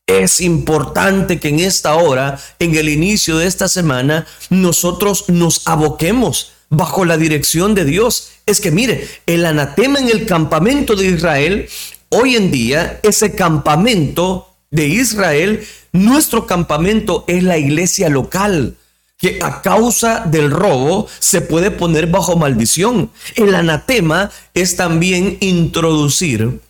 Es 0.07 0.39
importante 0.39 1.37
que 1.37 1.49
en 1.49 1.59
esta 1.59 1.95
hora, 1.95 2.39
en 2.59 2.75
el 2.75 2.87
inicio 2.87 3.37
de 3.37 3.47
esta 3.47 3.67
semana, 3.67 4.25
nosotros 4.49 5.25
nos 5.27 5.67
aboquemos 5.67 6.53
bajo 6.69 7.03
la 7.03 7.17
dirección 7.17 7.75
de 7.75 7.83
Dios. 7.83 8.29
Es 8.45 8.61
que 8.61 8.71
mire, 8.71 9.07
el 9.25 9.45
anatema 9.45 9.99
en 9.99 10.09
el 10.09 10.25
campamento 10.25 10.95
de 10.95 11.07
Israel, 11.07 11.69
hoy 12.07 12.37
en 12.37 12.51
día, 12.51 13.01
ese 13.03 13.35
campamento 13.35 14.55
de 14.71 14.87
Israel, 14.87 15.67
nuestro 15.91 16.47
campamento 16.47 17.25
es 17.27 17.43
la 17.43 17.57
iglesia 17.57 18.07
local 18.07 18.77
que 19.17 19.39
a 19.41 19.61
causa 19.61 20.21
del 20.25 20.51
robo 20.51 21.07
se 21.19 21.41
puede 21.41 21.71
poner 21.71 22.07
bajo 22.07 22.37
maldición. 22.37 23.11
El 23.35 23.55
anatema 23.55 24.31
es 24.53 24.75
también 24.75 25.37
introducir, 25.41 26.61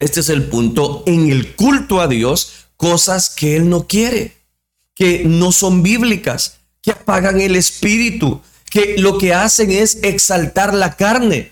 este 0.00 0.20
es 0.20 0.28
el 0.28 0.44
punto, 0.44 1.02
en 1.06 1.30
el 1.30 1.54
culto 1.54 2.00
a 2.00 2.08
Dios, 2.08 2.63
cosas 2.84 3.30
que 3.30 3.56
Él 3.56 3.70
no 3.70 3.86
quiere, 3.86 4.36
que 4.94 5.24
no 5.24 5.52
son 5.52 5.82
bíblicas, 5.82 6.58
que 6.82 6.90
apagan 6.90 7.40
el 7.40 7.56
espíritu, 7.56 8.42
que 8.70 8.96
lo 8.98 9.16
que 9.16 9.32
hacen 9.32 9.70
es 9.70 10.00
exaltar 10.02 10.74
la 10.74 10.94
carne. 10.94 11.50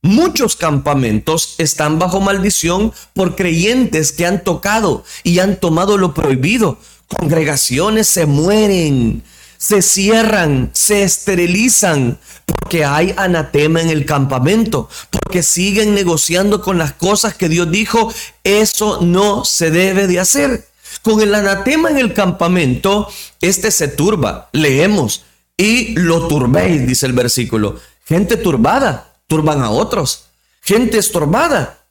Muchos 0.00 0.56
campamentos 0.56 1.56
están 1.58 1.98
bajo 1.98 2.22
maldición 2.22 2.94
por 3.12 3.36
creyentes 3.36 4.10
que 4.12 4.24
han 4.24 4.42
tocado 4.42 5.04
y 5.22 5.40
han 5.40 5.60
tomado 5.60 5.98
lo 5.98 6.14
prohibido. 6.14 6.78
Congregaciones 7.08 8.06
se 8.06 8.24
mueren, 8.24 9.22
se 9.58 9.82
cierran, 9.82 10.70
se 10.72 11.02
esterilizan, 11.02 12.18
porque 12.46 12.86
hay 12.86 13.12
anatema 13.18 13.82
en 13.82 13.90
el 13.90 14.06
campamento, 14.06 14.88
porque 15.10 15.42
siguen 15.42 15.94
negociando 15.94 16.62
con 16.62 16.78
las 16.78 16.94
cosas 16.94 17.34
que 17.34 17.50
Dios 17.50 17.70
dijo, 17.70 18.10
eso 18.44 19.02
no 19.02 19.44
se 19.44 19.70
debe 19.70 20.06
de 20.06 20.20
hacer. 20.20 20.69
Con 21.02 21.20
el 21.20 21.34
anatema 21.34 21.90
en 21.90 21.98
el 21.98 22.12
campamento, 22.14 23.08
este 23.40 23.70
se 23.70 23.88
turba, 23.88 24.48
leemos, 24.52 25.24
y 25.56 25.94
lo 25.94 26.26
turbéis, 26.26 26.86
dice 26.86 27.06
el 27.06 27.12
versículo. 27.12 27.78
Gente 28.06 28.36
turbada, 28.36 29.12
turban 29.26 29.62
a 29.62 29.70
otros. 29.70 30.24
Gente 30.62 30.98
estorbada, 30.98 31.84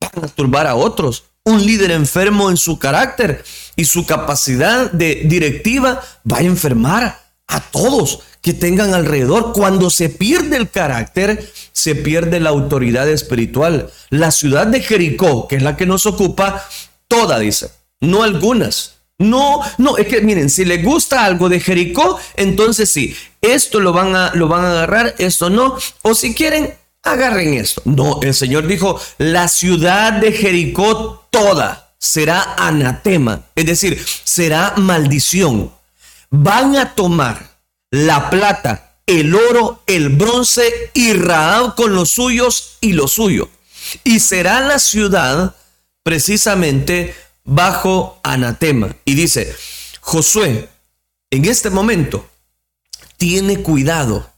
van 0.00 0.24
a 0.24 0.28
turbar 0.28 0.66
a 0.66 0.76
otros. 0.76 1.24
Un 1.44 1.64
líder 1.64 1.90
enfermo 1.90 2.50
en 2.50 2.56
su 2.56 2.78
carácter 2.78 3.44
y 3.76 3.84
su 3.84 4.06
capacidad 4.06 4.90
de 4.92 5.22
directiva 5.26 6.02
va 6.30 6.38
a 6.38 6.42
enfermar 6.42 7.20
a 7.48 7.60
todos 7.60 8.20
que 8.40 8.54
tengan 8.54 8.94
alrededor. 8.94 9.52
Cuando 9.52 9.90
se 9.90 10.08
pierde 10.08 10.56
el 10.56 10.70
carácter, 10.70 11.52
se 11.72 11.96
pierde 11.96 12.38
la 12.38 12.50
autoridad 12.50 13.08
espiritual. 13.08 13.90
La 14.10 14.30
ciudad 14.30 14.68
de 14.68 14.80
Jericó, 14.80 15.48
que 15.48 15.56
es 15.56 15.62
la 15.62 15.76
que 15.76 15.86
nos 15.86 16.06
ocupa, 16.06 16.64
toda 17.08 17.38
dice, 17.40 17.70
no 18.00 18.22
algunas. 18.22 18.96
No, 19.18 19.60
no, 19.78 19.96
es 19.96 20.08
que 20.08 20.20
miren, 20.20 20.50
si 20.50 20.66
les 20.66 20.84
gusta 20.84 21.24
algo 21.24 21.48
de 21.48 21.58
Jericó, 21.58 22.20
entonces 22.36 22.92
sí, 22.92 23.16
esto 23.40 23.80
lo 23.80 23.92
van 23.94 24.14
a, 24.14 24.34
lo 24.34 24.46
van 24.46 24.64
a 24.64 24.70
agarrar, 24.72 25.14
esto 25.18 25.48
no, 25.48 25.76
o 26.02 26.14
si 26.14 26.34
quieren, 26.34 26.74
agarren 27.02 27.54
esto. 27.54 27.80
No, 27.86 28.20
el 28.22 28.34
Señor 28.34 28.66
dijo, 28.66 29.00
la 29.16 29.48
ciudad 29.48 30.12
de 30.12 30.32
Jericó 30.32 31.26
toda 31.30 31.94
será 31.98 32.56
anatema, 32.58 33.46
es 33.54 33.64
decir, 33.64 34.04
será 34.24 34.74
maldición. 34.76 35.72
Van 36.28 36.76
a 36.76 36.94
tomar 36.94 37.56
la 37.90 38.28
plata, 38.28 38.98
el 39.06 39.34
oro, 39.34 39.82
el 39.86 40.10
bronce 40.10 40.90
y 40.92 41.14
Raab 41.14 41.74
con 41.74 41.94
los 41.94 42.10
suyos 42.10 42.76
y 42.82 42.92
lo 42.92 43.08
suyo. 43.08 43.48
Y 44.04 44.20
será 44.20 44.60
la 44.60 44.78
ciudad 44.78 45.54
precisamente 46.02 47.14
bajo 47.46 48.20
anatema. 48.22 48.94
Y 49.04 49.14
dice, 49.14 49.54
Josué, 50.00 50.68
en 51.30 51.44
este 51.46 51.70
momento, 51.70 52.28
tiene 53.16 53.62
cuidado, 53.62 54.30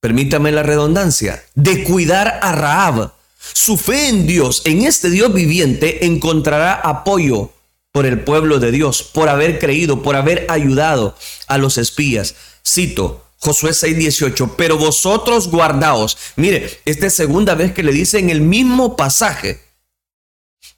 permítame 0.00 0.50
la 0.50 0.64
redundancia, 0.64 1.44
de 1.54 1.84
cuidar 1.84 2.40
a 2.42 2.52
Raab. 2.52 3.12
Su 3.52 3.76
fe 3.76 4.08
en 4.08 4.26
Dios, 4.26 4.62
en 4.64 4.82
este 4.82 5.10
Dios 5.10 5.32
viviente, 5.32 6.04
encontrará 6.06 6.74
apoyo 6.74 7.52
por 7.92 8.04
el 8.04 8.20
pueblo 8.20 8.58
de 8.58 8.72
Dios, 8.72 9.02
por 9.02 9.28
haber 9.28 9.58
creído, 9.58 10.02
por 10.02 10.16
haber 10.16 10.46
ayudado 10.48 11.16
a 11.46 11.58
los 11.58 11.78
espías. 11.78 12.34
Cito, 12.66 13.24
Josué 13.38 13.72
6:18, 13.72 14.54
pero 14.56 14.76
vosotros 14.76 15.48
guardaos. 15.48 16.18
Mire, 16.36 16.80
esta 16.84 17.06
es 17.06 17.14
segunda 17.14 17.54
vez 17.54 17.72
que 17.72 17.82
le 17.82 17.92
dice 17.92 18.18
en 18.18 18.30
el 18.30 18.40
mismo 18.40 18.96
pasaje, 18.96 19.60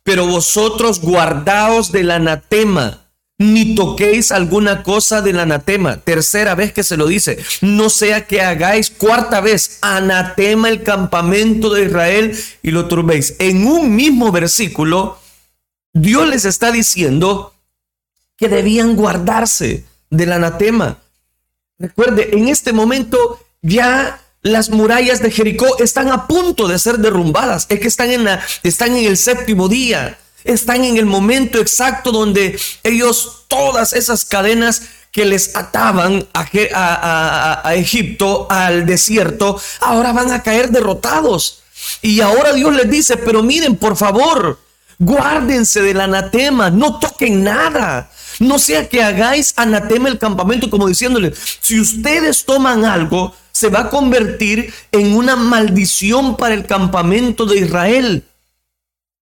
pero 0.03 0.27
vosotros 0.27 1.01
guardaos 1.01 1.93
del 1.93 2.11
anatema, 2.11 3.07
ni 3.39 3.75
toquéis 3.75 4.33
alguna 4.33 4.83
cosa 4.83 5.23
del 5.23 5.41
anatema. 5.41 5.97
Tercera 5.97 6.55
vez 6.55 6.73
que 6.73 6.85
se 6.85 6.97
lo 6.97 7.07
dice, 7.07 7.39
no 7.63 7.89
sea 7.89 8.27
que 8.27 8.43
hagáis 8.43 8.91
cuarta 8.91 9.41
vez 9.41 9.79
anatema 9.81 10.69
el 10.69 10.83
campamento 10.83 11.73
de 11.73 11.87
Israel 11.87 12.39
y 12.63 12.71
lo 12.71 12.87
turbéis. 12.87 13.37
En 13.39 13.67
un 13.67 13.97
mismo 13.97 14.31
versículo, 14.31 15.19
Dios 15.93 16.29
les 16.29 16.45
está 16.45 16.71
diciendo 16.71 17.55
que 18.37 18.49
debían 18.49 18.95
guardarse 18.95 19.85
del 20.11 20.33
anatema. 20.33 20.99
Recuerde, 21.79 22.31
en 22.33 22.49
este 22.49 22.73
momento 22.73 23.41
ya 23.63 24.21
las 24.43 24.71
murallas 24.71 25.21
de 25.21 25.31
Jericó 25.31 25.79
están 25.79 26.09
a 26.09 26.27
punto 26.27 26.67
de 26.67 26.79
ser 26.79 26.99
derrumbadas. 26.99 27.67
Es 27.69 27.81
que 27.81 27.89
están 27.89 28.11
en, 28.11 28.25
la, 28.25 28.41
están 28.63 28.97
en 28.97 29.05
el 29.05 29.17
séptimo 29.17 29.69
día. 29.69 30.19
Están 30.45 30.85
en 30.85 30.97
el 30.97 31.05
momento 31.05 31.59
exacto 31.59 32.13
donde 32.13 32.59
ellos, 32.83 33.45
todas 33.49 33.93
esas 33.93 34.25
cadenas 34.25 34.83
que 35.13 35.27
les 35.27 35.57
ataban 35.57 36.27
a, 36.33 37.61
a, 37.65 37.75
Egipto, 37.75 38.47
al 38.49 38.87
desierto, 38.87 39.61
ahora 39.81 40.13
van 40.13 40.31
a 40.33 40.43
caer 40.43 40.71
derrotados. 40.71 41.63
Y 42.01 42.21
ahora 42.21 42.53
Dios 42.55 42.75
les 42.75 42.89
dice, 42.89 43.17
pero 43.19 43.43
miren, 43.43 43.77
por 43.77 43.97
favor, 43.97 44.59
guárdense 44.99 45.83
del 45.83 46.01
anatema, 46.01 46.71
no 46.71 46.99
toquen 46.99 47.43
nada. 47.45 48.11
No 48.39 48.59
sea 48.59 48.89
que 48.89 49.03
hagáis 49.03 49.53
anatema 49.57 50.09
el 50.09 50.19
campamento 50.19 50.71
como 50.71 50.89
diciéndole, 50.89 51.35
si 51.61 51.81
ustedes 51.81 52.45
toman 52.45 52.87
algo, 52.87 53.35
se 53.53 53.69
va 53.69 53.81
a 53.81 53.91
convertir 53.91 54.73
en 54.93 55.15
una 55.15 55.37
maldición 55.37 56.37
para 56.37 56.55
el 56.55 56.67
campamento 56.67 57.47
de 57.47 57.59
Israel. 57.59 58.25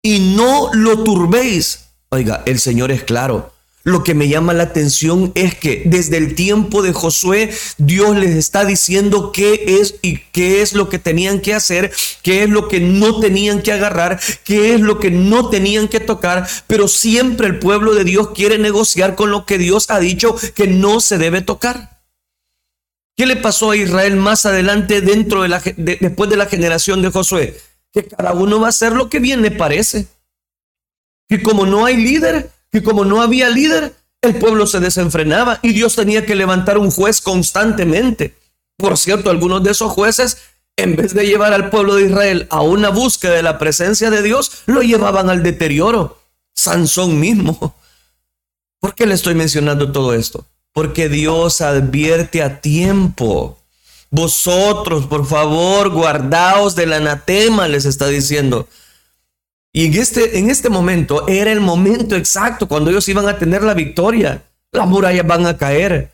Y 0.03 0.35
no 0.37 0.71
lo 0.73 1.03
turbéis. 1.05 1.87
Oiga, 2.11 2.43
el 2.47 2.61
Señor 2.61 2.91
es 2.91 3.03
claro. 3.03 3.53
Lo 3.85 4.05
que 4.05 4.15
me 4.15 4.29
llama 4.29 4.53
la 4.53 4.65
atención 4.65 5.33
es 5.35 5.55
que 5.55 5.83
desde 5.87 6.19
el 6.19 6.35
tiempo 6.35 6.83
de 6.83 6.93
Josué, 6.93 7.51
Dios 7.79 8.17
les 8.17 8.37
está 8.37 8.65
diciendo 8.65 9.33
qué 9.33 9.79
es 9.81 9.95
y 10.03 10.19
qué 10.33 10.61
es 10.61 10.75
lo 10.75 10.91
que 10.91 10.99
tenían 10.99 11.41
que 11.41 11.55
hacer, 11.55 11.91
qué 12.23 12.43
es 12.43 12.51
lo 12.51 12.69
que 12.69 12.81
no 12.81 13.19
tenían 13.21 13.63
que 13.63 13.73
agarrar, 13.73 14.21
qué 14.45 14.75
es 14.75 14.81
lo 14.81 14.99
que 14.99 15.11
no 15.11 15.49
tenían 15.49 15.89
que 15.89 16.01
tocar, 16.01 16.47
pero 16.67 16.87
siempre 16.87 17.47
el 17.47 17.59
pueblo 17.59 17.95
de 17.95 18.05
Dios 18.05 18.31
quiere 18.35 18.59
negociar 18.59 19.15
con 19.15 19.31
lo 19.31 19.47
que 19.47 19.57
Dios 19.57 19.87
ha 19.89 20.01
dicho 20.01 20.37
que 20.55 20.67
no 20.67 21.01
se 21.01 21.17
debe 21.17 21.41
tocar. 21.41 21.98
¿Qué 23.19 23.27
le 23.27 23.35
pasó 23.35 23.73
a 23.73 23.77
Israel 23.77 24.15
más 24.15 24.47
adelante 24.47 25.01
dentro 25.01 25.43
de 25.43 25.49
la 25.49 25.61
después 25.77 26.31
de 26.31 26.37
la 26.37 26.47
generación 26.47 27.03
de 27.03 27.11
Josué? 27.11 27.61
Que 27.93 28.05
cada 28.05 28.33
uno 28.33 28.61
va 28.61 28.67
a 28.67 28.69
hacer 28.69 28.93
lo 28.93 29.11
que 29.11 29.19
bien 29.19 29.43
le 29.43 29.51
parece. 29.51 30.07
Que 31.29 31.43
como 31.43 31.67
no 31.67 31.85
hay 31.85 31.97
líder, 31.97 32.53
que 32.71 32.81
como 32.81 33.05
no 33.05 33.21
había 33.21 33.51
líder, 33.51 33.93
el 34.23 34.37
pueblo 34.37 34.69
se 34.69 34.79
desenfrenaba 34.79 35.59
y 35.63 35.73
Dios 35.73 35.97
tenía 35.97 36.25
que 36.25 36.37
levantar 36.37 36.79
un 36.79 36.93
juez 36.93 37.21
constantemente. 37.21 38.37
Por 38.77 38.97
cierto, 38.97 39.31
algunos 39.31 39.65
de 39.65 39.73
esos 39.73 39.91
jueces, 39.91 40.39
en 40.77 40.95
vez 40.95 41.13
de 41.13 41.27
llevar 41.27 41.53
al 41.53 41.71
pueblo 41.71 41.97
de 41.97 42.07
Israel 42.07 42.47
a 42.51 42.63
una 42.63 42.91
búsqueda 42.91 43.33
de 43.33 43.43
la 43.43 43.59
presencia 43.59 44.11
de 44.11 44.23
Dios, 44.23 44.63
lo 44.67 44.81
llevaban 44.81 45.29
al 45.29 45.43
deterioro. 45.43 46.23
Sansón 46.55 47.19
mismo. 47.19 47.75
¿Por 48.79 48.95
qué 48.95 49.07
le 49.07 49.15
estoy 49.15 49.35
mencionando 49.35 49.91
todo 49.91 50.15
esto? 50.15 50.47
Porque 50.79 51.09
Dios 51.09 51.61
advierte 51.61 52.41
a 52.41 52.61
tiempo. 52.61 53.59
Vosotros, 54.11 55.07
por 55.07 55.27
favor, 55.27 55.89
guardaos 55.91 56.77
del 56.77 56.93
anatema, 56.93 57.67
les 57.67 57.85
está 57.85 58.07
diciendo. 58.07 58.69
Y 59.73 59.87
en 59.87 59.95
este, 59.95 60.39
en 60.39 60.51
este 60.51 60.69
momento 60.69 61.27
era 61.27 61.51
el 61.51 61.61
momento 61.61 62.15
exacto 62.15 62.69
cuando 62.69 62.91
ellos 62.91 63.09
iban 63.09 63.27
a 63.29 63.39
tener 63.41 63.65
la 63.65 63.75
victoria. 63.75 64.45
Las 64.71 64.87
murallas 64.87 65.27
van 65.27 65.47
a 65.47 65.57
caer. 65.57 66.13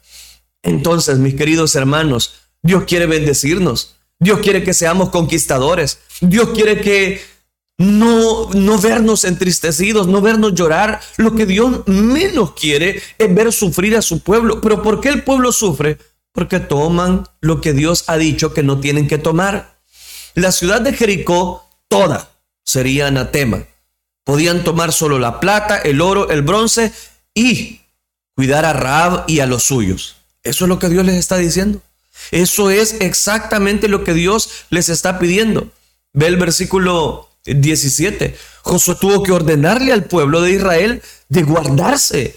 Entonces, 0.63 1.19
mis 1.19 1.35
queridos 1.35 1.77
hermanos, 1.77 2.37
Dios 2.63 2.85
quiere 2.85 3.05
bendecirnos. 3.05 3.97
Dios 4.19 4.41
quiere 4.41 4.65
que 4.65 4.73
seamos 4.73 5.11
conquistadores. 5.11 5.99
Dios 6.23 6.49
quiere 6.55 6.81
que 6.81 7.21
no, 7.79 8.51
no 8.51 8.79
vernos 8.79 9.25
entristecidos, 9.25 10.07
no 10.07 10.21
vernos 10.21 10.55
llorar. 10.55 11.01
Lo 11.17 11.35
que 11.35 11.47
Dios 11.47 11.87
menos 11.87 12.53
quiere 12.53 13.03
es 13.19 13.35
ver 13.35 13.53
sufrir 13.53 13.97
a 13.97 14.03
su 14.03 14.21
pueblo. 14.21 14.61
Pero 14.61 14.83
¿por 14.83 15.01
qué 15.01 15.09
el 15.09 15.25
pueblo 15.25 15.53
sufre? 15.53 15.99
Porque 16.33 16.61
toman 16.61 17.29
lo 17.41 17.61
que 17.61 17.73
Dios 17.73 18.05
ha 18.07 18.17
dicho 18.17 18.55
que 18.55 18.63
no 18.63 18.81
tienen 18.81 19.09
que 19.09 19.19
tomar. 19.19 19.79
La 20.35 20.53
ciudad 20.53 20.81
de 20.81 20.93
Jericó, 20.93 21.69
toda, 21.89 22.31
sería 22.65 23.09
anatema. 23.09 23.65
Podían 24.25 24.65
tomar 24.65 24.93
solo 24.93 25.19
la 25.19 25.39
plata, 25.39 25.79
el 25.79 26.01
oro, 26.01 26.31
el 26.31 26.43
bronce 26.43 26.93
y 27.35 27.81
cuidar 28.35 28.65
a 28.65 28.73
Raab 28.73 29.25
y 29.27 29.41
a 29.41 29.47
los 29.47 29.65
suyos. 29.65 30.17
Eso 30.43 30.65
es 30.65 30.69
lo 30.69 30.79
que 30.79 30.89
Dios 30.89 31.05
les 31.05 31.17
está 31.17 31.37
diciendo. 31.37 31.81
Eso 32.31 32.71
es 32.71 33.01
exactamente 33.01 33.89
lo 33.89 34.05
que 34.05 34.15
Dios 34.15 34.65
les 34.71 34.89
está 34.89 35.19
pidiendo. 35.19 35.69
Ve 36.13 36.27
el 36.27 36.37
versículo 36.37 37.29
17. 37.45 38.37
Josué 38.63 38.97
tuvo 39.01 39.23
que 39.23 39.33
ordenarle 39.33 39.93
al 39.93 40.05
pueblo 40.05 40.41
de 40.41 40.53
Israel 40.53 41.03
de 41.29 41.43
guardarse, 41.43 42.37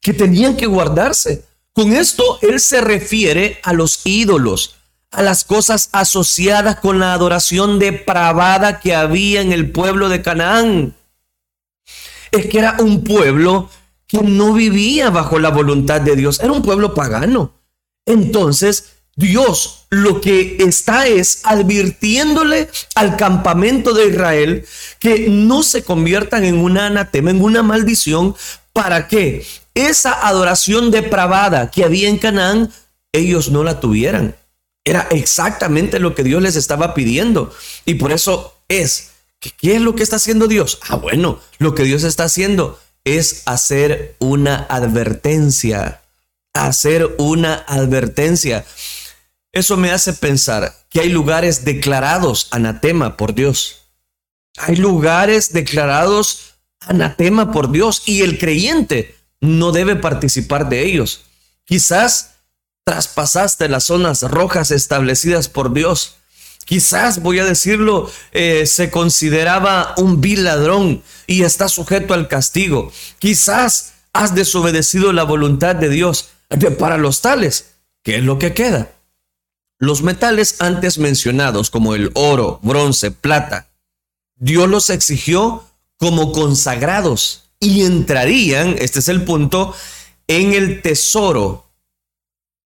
que 0.00 0.12
tenían 0.12 0.56
que 0.56 0.66
guardarse. 0.66 1.44
Con 1.72 1.92
esto 1.92 2.38
él 2.42 2.60
se 2.60 2.80
refiere 2.80 3.58
a 3.64 3.72
los 3.72 4.00
ídolos, 4.04 4.76
a 5.10 5.22
las 5.22 5.44
cosas 5.44 5.88
asociadas 5.92 6.78
con 6.80 7.00
la 7.00 7.12
adoración 7.12 7.78
depravada 7.78 8.80
que 8.80 8.94
había 8.94 9.40
en 9.40 9.52
el 9.52 9.72
pueblo 9.72 10.08
de 10.08 10.22
Canaán. 10.22 10.94
Es 12.30 12.46
que 12.46 12.58
era 12.58 12.76
un 12.78 13.02
pueblo 13.02 13.70
que 14.06 14.22
no 14.22 14.52
vivía 14.52 15.10
bajo 15.10 15.38
la 15.38 15.50
voluntad 15.50 16.00
de 16.00 16.14
Dios, 16.14 16.40
era 16.40 16.52
un 16.52 16.62
pueblo 16.62 16.94
pagano. 16.94 17.54
Entonces, 18.06 18.96
Dios 19.16 19.83
lo 19.94 20.20
que 20.20 20.56
está 20.60 21.06
es 21.06 21.40
advirtiéndole 21.44 22.68
al 22.94 23.16
campamento 23.16 23.94
de 23.94 24.08
Israel 24.08 24.66
que 24.98 25.28
no 25.28 25.62
se 25.62 25.82
conviertan 25.84 26.44
en 26.44 26.56
una 26.56 26.86
anatema, 26.86 27.30
en 27.30 27.42
una 27.42 27.62
maldición, 27.62 28.34
para 28.72 29.06
que 29.06 29.46
esa 29.74 30.26
adoración 30.26 30.90
depravada 30.90 31.70
que 31.70 31.84
había 31.84 32.08
en 32.08 32.18
Canaán, 32.18 32.72
ellos 33.12 33.50
no 33.50 33.62
la 33.62 33.80
tuvieran. 33.80 34.36
Era 34.84 35.06
exactamente 35.10 35.98
lo 35.98 36.14
que 36.14 36.24
Dios 36.24 36.42
les 36.42 36.56
estaba 36.56 36.92
pidiendo. 36.92 37.52
Y 37.84 37.94
por 37.94 38.12
eso 38.12 38.54
es, 38.68 39.12
¿qué 39.38 39.76
es 39.76 39.80
lo 39.80 39.94
que 39.94 40.02
está 40.02 40.16
haciendo 40.16 40.48
Dios? 40.48 40.80
Ah, 40.88 40.96
bueno, 40.96 41.40
lo 41.58 41.74
que 41.74 41.84
Dios 41.84 42.02
está 42.04 42.24
haciendo 42.24 42.78
es 43.04 43.42
hacer 43.46 44.16
una 44.18 44.56
advertencia. 44.68 46.02
Hacer 46.52 47.14
una 47.18 47.54
advertencia. 47.54 48.64
Eso 49.54 49.76
me 49.76 49.92
hace 49.92 50.12
pensar 50.12 50.74
que 50.90 51.00
hay 51.00 51.08
lugares 51.08 51.64
declarados 51.64 52.48
anatema 52.50 53.16
por 53.16 53.34
Dios. 53.34 53.82
Hay 54.56 54.74
lugares 54.74 55.52
declarados 55.52 56.56
anatema 56.80 57.52
por 57.52 57.70
Dios 57.70 58.02
y 58.04 58.22
el 58.22 58.38
creyente 58.38 59.16
no 59.40 59.70
debe 59.70 59.94
participar 59.94 60.68
de 60.68 60.84
ellos. 60.84 61.22
Quizás 61.64 62.34
traspasaste 62.84 63.68
las 63.68 63.84
zonas 63.84 64.22
rojas 64.22 64.72
establecidas 64.72 65.48
por 65.48 65.72
Dios. 65.72 66.16
Quizás, 66.64 67.22
voy 67.22 67.38
a 67.38 67.44
decirlo, 67.44 68.10
eh, 68.32 68.66
se 68.66 68.90
consideraba 68.90 69.94
un 69.98 70.20
vil 70.20 70.44
ladrón 70.44 71.02
y 71.28 71.42
está 71.42 71.68
sujeto 71.68 72.12
al 72.12 72.26
castigo. 72.26 72.90
Quizás 73.20 73.92
has 74.12 74.34
desobedecido 74.34 75.12
la 75.12 75.22
voluntad 75.22 75.76
de 75.76 75.90
Dios. 75.90 76.30
Para 76.78 76.98
los 76.98 77.20
tales, 77.20 77.76
¿qué 78.02 78.16
es 78.16 78.24
lo 78.24 78.38
que 78.38 78.52
queda? 78.52 78.93
Los 79.78 80.02
metales 80.02 80.56
antes 80.60 80.98
mencionados, 80.98 81.70
como 81.70 81.94
el 81.94 82.10
oro, 82.14 82.60
bronce, 82.62 83.10
plata, 83.10 83.68
Dios 84.36 84.68
los 84.68 84.90
exigió 84.90 85.64
como 85.98 86.32
consagrados 86.32 87.50
y 87.60 87.82
entrarían, 87.84 88.76
este 88.78 88.98
es 88.98 89.08
el 89.08 89.24
punto, 89.24 89.74
en 90.28 90.54
el 90.54 90.82
tesoro 90.82 91.70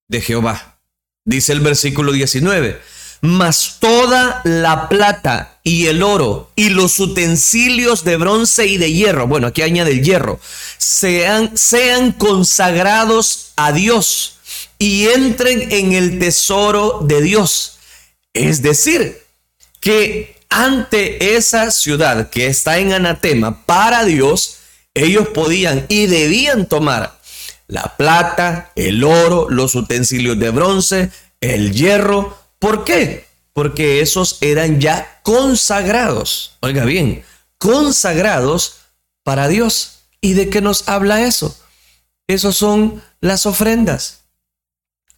de 0.08 0.20
Jehová. 0.20 0.80
Dice 1.24 1.52
el 1.52 1.60
versículo 1.60 2.12
19, 2.12 2.80
mas 3.20 3.76
toda 3.80 4.40
la 4.44 4.88
plata 4.88 5.58
y 5.62 5.86
el 5.86 6.02
oro 6.02 6.50
y 6.56 6.70
los 6.70 6.98
utensilios 7.00 8.04
de 8.04 8.16
bronce 8.16 8.66
y 8.66 8.78
de 8.78 8.92
hierro, 8.92 9.26
bueno, 9.26 9.48
aquí 9.48 9.62
añade 9.62 9.92
el 9.92 10.02
hierro, 10.02 10.40
sean, 10.78 11.56
sean 11.56 12.12
consagrados 12.12 13.52
a 13.56 13.72
Dios 13.72 14.37
y 14.78 15.08
entren 15.08 15.72
en 15.72 15.92
el 15.92 16.18
tesoro 16.18 17.00
de 17.02 17.20
Dios. 17.22 17.78
Es 18.32 18.62
decir, 18.62 19.22
que 19.80 20.36
ante 20.48 21.36
esa 21.36 21.70
ciudad 21.70 22.30
que 22.30 22.46
está 22.46 22.78
en 22.78 22.92
anatema 22.92 23.66
para 23.66 24.04
Dios, 24.04 24.58
ellos 24.94 25.28
podían 25.28 25.86
y 25.88 26.06
debían 26.06 26.66
tomar 26.66 27.18
la 27.66 27.96
plata, 27.96 28.72
el 28.76 29.04
oro, 29.04 29.48
los 29.50 29.74
utensilios 29.74 30.38
de 30.38 30.50
bronce, 30.50 31.10
el 31.40 31.72
hierro. 31.72 32.38
¿Por 32.58 32.84
qué? 32.84 33.26
Porque 33.52 34.00
esos 34.00 34.38
eran 34.40 34.80
ya 34.80 35.20
consagrados. 35.22 36.56
Oiga 36.60 36.84
bien, 36.84 37.24
consagrados 37.58 38.76
para 39.22 39.48
Dios. 39.48 40.00
¿Y 40.20 40.32
de 40.32 40.48
qué 40.48 40.60
nos 40.60 40.88
habla 40.88 41.22
eso? 41.22 41.56
Esos 42.26 42.56
son 42.56 43.02
las 43.20 43.46
ofrendas. 43.46 44.22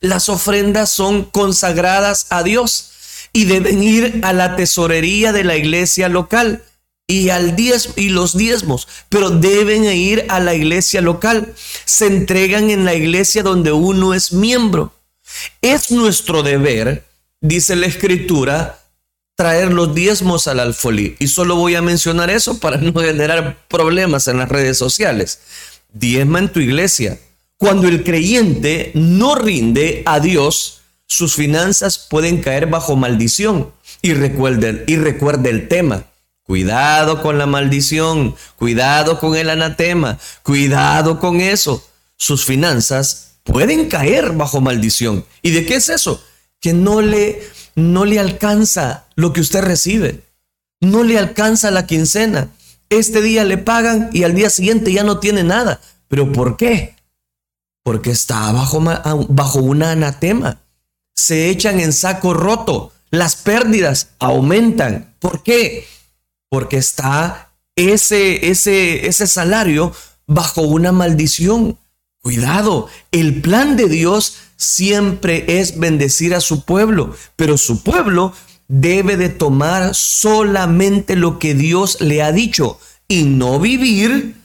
Las 0.00 0.28
ofrendas 0.28 0.90
son 0.90 1.24
consagradas 1.24 2.26
a 2.30 2.42
Dios 2.42 2.90
y 3.32 3.44
deben 3.44 3.82
ir 3.82 4.20
a 4.22 4.32
la 4.32 4.56
tesorería 4.56 5.32
de 5.32 5.44
la 5.44 5.56
iglesia 5.56 6.08
local 6.08 6.62
y, 7.06 7.30
al 7.30 7.56
diez, 7.56 7.90
y 7.96 8.10
los 8.10 8.36
diezmos, 8.36 8.86
pero 9.08 9.30
deben 9.30 9.84
ir 9.84 10.26
a 10.28 10.38
la 10.40 10.54
iglesia 10.54 11.00
local. 11.00 11.54
Se 11.84 12.06
entregan 12.06 12.70
en 12.70 12.84
la 12.84 12.94
iglesia 12.94 13.42
donde 13.42 13.72
uno 13.72 14.14
es 14.14 14.32
miembro. 14.32 14.94
Es 15.60 15.90
nuestro 15.90 16.42
deber, 16.42 17.04
dice 17.40 17.74
la 17.74 17.86
escritura, 17.86 18.78
traer 19.36 19.72
los 19.72 19.94
diezmos 19.94 20.46
al 20.46 20.60
alfolí. 20.60 21.16
Y 21.18 21.26
solo 21.26 21.56
voy 21.56 21.74
a 21.74 21.82
mencionar 21.82 22.30
eso 22.30 22.58
para 22.60 22.76
no 22.76 22.92
generar 23.00 23.56
problemas 23.68 24.28
en 24.28 24.38
las 24.38 24.48
redes 24.48 24.78
sociales. 24.78 25.40
Diezma 25.92 26.38
en 26.38 26.48
tu 26.52 26.60
iglesia. 26.60 27.18
Cuando 27.60 27.88
el 27.88 28.02
creyente 28.02 28.90
no 28.94 29.34
rinde 29.34 30.02
a 30.06 30.18
Dios, 30.18 30.80
sus 31.06 31.34
finanzas 31.34 31.98
pueden 31.98 32.40
caer 32.40 32.68
bajo 32.68 32.96
maldición. 32.96 33.70
Y 34.00 34.14
recuerde, 34.14 34.84
y 34.86 34.96
recuerde 34.96 35.50
el 35.50 35.68
tema. 35.68 36.06
Cuidado 36.42 37.20
con 37.20 37.36
la 37.36 37.44
maldición, 37.44 38.34
cuidado 38.56 39.20
con 39.20 39.36
el 39.36 39.50
anatema, 39.50 40.18
cuidado 40.42 41.20
con 41.20 41.40
eso. 41.40 41.86
Sus 42.16 42.46
finanzas 42.46 43.34
pueden 43.44 43.88
caer 43.88 44.32
bajo 44.32 44.62
maldición. 44.62 45.26
¿Y 45.42 45.50
de 45.50 45.66
qué 45.66 45.74
es 45.74 45.90
eso? 45.90 46.24
que 46.60 46.72
no 46.72 47.00
le, 47.00 47.42
no 47.74 48.04
le 48.04 48.20
alcanza 48.20 49.06
lo 49.16 49.32
que 49.32 49.40
usted 49.40 49.62
recibe. 49.62 50.22
No 50.80 51.02
le 51.02 51.18
alcanza 51.18 51.70
la 51.70 51.86
quincena. 51.86 52.48
Este 52.90 53.22
día 53.22 53.44
le 53.44 53.58
pagan 53.58 54.10
y 54.12 54.24
al 54.24 54.34
día 54.34 54.50
siguiente 54.50 54.92
ya 54.92 55.04
no 55.04 55.18
tiene 55.18 55.42
nada. 55.42 55.80
¿Pero 56.08 56.32
por 56.32 56.56
qué? 56.56 56.96
Porque 57.82 58.10
está 58.10 58.52
bajo, 58.52 58.80
bajo 59.28 59.58
una 59.60 59.92
anatema. 59.92 60.60
Se 61.14 61.50
echan 61.50 61.80
en 61.80 61.92
saco 61.92 62.34
roto. 62.34 62.92
Las 63.10 63.36
pérdidas 63.36 64.10
aumentan. 64.18 65.14
¿Por 65.18 65.42
qué? 65.42 65.86
Porque 66.48 66.76
está 66.76 67.52
ese, 67.76 68.50
ese, 68.50 69.06
ese 69.06 69.26
salario 69.26 69.92
bajo 70.26 70.62
una 70.62 70.92
maldición. 70.92 71.78
Cuidado, 72.22 72.88
el 73.12 73.40
plan 73.40 73.76
de 73.76 73.88
Dios 73.88 74.36
siempre 74.56 75.44
es 75.60 75.78
bendecir 75.78 76.34
a 76.34 76.40
su 76.40 76.66
pueblo, 76.66 77.16
pero 77.34 77.56
su 77.56 77.82
pueblo 77.82 78.34
debe 78.68 79.16
de 79.16 79.30
tomar 79.30 79.94
solamente 79.94 81.16
lo 81.16 81.38
que 81.38 81.54
Dios 81.54 82.00
le 82.00 82.22
ha 82.22 82.30
dicho 82.30 82.78
y 83.08 83.24
no 83.24 83.58
vivir 83.58 84.36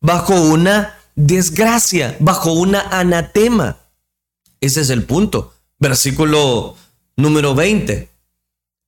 bajo 0.00 0.34
una 0.34 0.99
desgracia, 1.26 2.16
bajo 2.20 2.52
una 2.52 2.80
anatema. 2.80 3.78
Ese 4.60 4.80
es 4.80 4.90
el 4.90 5.04
punto. 5.04 5.54
Versículo 5.78 6.76
número 7.16 7.54
20. 7.54 8.08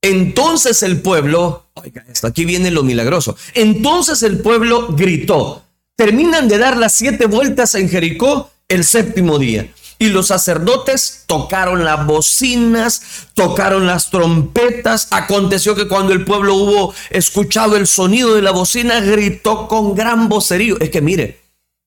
Entonces 0.03 0.83
el 0.83 1.01
pueblo, 1.01 1.67
oiga 1.75 2.05
esto, 2.11 2.27
aquí 2.27 2.45
viene 2.45 2.71
lo 2.71 2.83
milagroso. 2.83 3.37
Entonces 3.55 4.23
el 4.23 4.41
pueblo 4.41 4.89
gritó. 4.89 5.63
Terminan 5.97 6.49
de 6.49 6.59
dar 6.59 6.77
las 6.77 6.95
siete 6.95 7.27
vueltas 7.27 7.75
en 7.75 7.89
Jericó 7.89 8.51
el 8.69 8.85
séptimo 8.85 9.39
día. 9.39 9.71
Y 9.99 10.09
los 10.09 10.29
sacerdotes 10.29 11.25
tocaron 11.27 11.85
las 11.85 12.05
bocinas, 12.07 13.29
tocaron 13.35 13.87
las 13.87 14.11
trompetas. 14.11 15.07
Aconteció 15.13 15.77
que 15.77 15.87
cuando 15.87 16.13
el 16.13 16.25
pueblo 16.25 16.57
hubo 16.57 16.95
escuchado 17.11 17.77
el 17.77 17.87
sonido 17.87 18.35
de 18.35 18.43
la 18.43 18.51
bocina, 18.51 19.01
gritó 19.01 19.69
con 19.69 19.95
gran 19.95 20.29
vocerío. 20.29 20.81
Es 20.81 20.91
que 20.91 21.01
mire, 21.01 21.42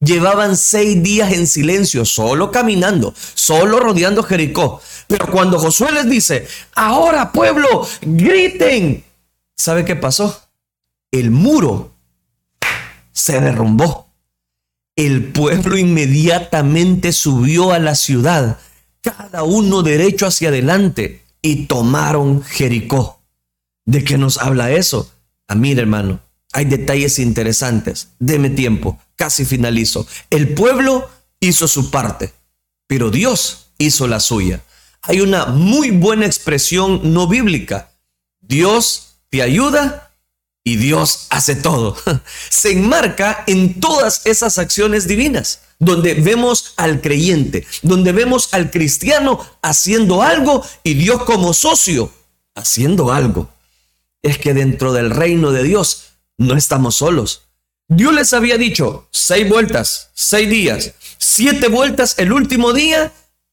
llevaban 0.06 0.56
seis 0.56 1.02
días 1.02 1.34
en 1.34 1.48
silencio, 1.48 2.06
solo 2.06 2.52
caminando, 2.52 3.14
solo 3.34 3.80
rodeando 3.80 4.24
Jericó. 4.24 4.82
Pero 5.08 5.28
cuando 5.28 5.60
Josué 5.60 5.92
les 5.92 6.10
dice, 6.10 6.48
ahora 6.76 7.32
pueblo, 7.32 7.88
griten, 8.02 9.04
¿sabe 9.56 9.86
qué 9.86 9.96
pasó? 9.96 10.42
El 11.12 11.32
muro 11.32 11.92
se 13.12 13.40
derrumbó 13.40 14.06
el 14.96 15.26
pueblo 15.34 15.78
inmediatamente 15.78 17.12
subió 17.12 17.74
a 17.74 17.80
la 17.80 17.96
ciudad, 17.96 18.60
cada 19.02 19.44
uno 19.44 19.84
derecho 19.84 20.26
hacia 20.26 20.50
adelante, 20.50 21.26
y 21.42 21.66
tomaron 21.66 22.42
Jericó. 22.44 23.20
¿De 23.84 24.04
qué 24.06 24.18
nos 24.18 24.38
habla 24.38 24.72
eso? 24.72 25.12
A 25.48 25.56
mí, 25.56 25.74
hermano, 25.74 26.22
hay 26.56 26.64
detalles 26.64 27.20
interesantes. 27.20 28.08
Deme 28.18 28.50
tiempo, 28.50 28.98
casi 29.18 29.44
finalizo. 29.44 30.08
El 30.30 30.54
pueblo 30.54 31.10
hizo 31.42 31.68
su 31.68 31.92
parte, 31.92 32.32
pero 32.88 33.12
Dios 33.12 33.72
hizo 33.78 34.08
la 34.08 34.22
suya. 34.22 34.64
Hay 35.02 35.20
una 35.20 35.48
muy 35.48 35.92
buena 35.92 36.26
expresión 36.26 37.14
no 37.14 37.28
bíblica. 37.28 37.92
Dios 38.40 39.18
te 39.30 39.42
ayuda 39.42 40.14
y 40.64 40.78
Dios 40.78 41.28
hace 41.30 41.56
todo. 41.56 41.98
Se 42.50 42.72
enmarca 42.72 43.44
en 43.48 43.82
todas 43.82 44.22
esas 44.26 44.58
acciones 44.58 45.10
divinas, 45.10 45.60
donde 45.78 46.14
vemos 46.14 46.74
al 46.78 47.02
creyente, 47.02 47.68
donde 47.82 48.14
vemos 48.14 48.54
al 48.54 48.72
cristiano 48.72 49.46
haciendo 49.62 50.22
algo 50.22 50.66
y 50.84 50.94
Dios 50.94 51.24
como 51.26 51.54
socio 51.54 52.14
haciendo 52.56 53.12
algo. 53.12 53.50
Es 54.22 54.38
que 54.38 54.54
dentro 54.54 54.94
del 54.94 55.10
reino 55.10 55.52
de 55.52 55.64
Dios 55.64 56.15
no 56.38 56.56
estamos 56.56 56.96
solos. 56.96 57.44
Dios 57.88 58.14
les 58.14 58.34
había 58.34 58.58
dicho 58.58 59.08
seis 59.12 59.48
vueltas, 59.48 60.10
seis 60.14 60.50
días, 60.50 60.94
siete 61.18 61.68
vueltas 61.68 62.16
el 62.18 62.32
último 62.32 62.74
día 62.74 63.12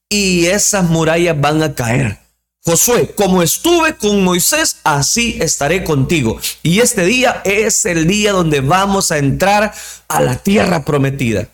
y 0.09 0.47
esas 0.47 0.89
murallas 0.89 1.41
van 1.41 1.63
a 1.63 1.75
caer. 1.75 2.19
Josué, 2.65 3.13
como 3.17 3.43
estuve 3.43 3.97
con 3.97 4.23
Moisés, 4.23 4.77
así 4.85 5.37
estaré 5.41 5.83
contigo. 5.83 6.39
Y 6.63 6.79
este 6.79 7.05
día 7.05 7.43
es 7.45 7.85
el 7.87 8.07
día 8.07 8.33
donde 8.33 8.61
vamos 8.61 9.11
a 9.11 9.19
entrar 9.19 9.75
a 10.07 10.21
la 10.21 10.37
tierra 10.37 10.85
prometida. 10.85 11.49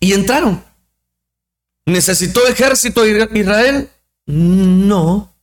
Y 0.00 0.14
entraron. 0.14 0.64
¿Necesitó 1.84 2.46
ejército 2.46 3.06
Israel? 3.06 3.90
No. 4.26 5.34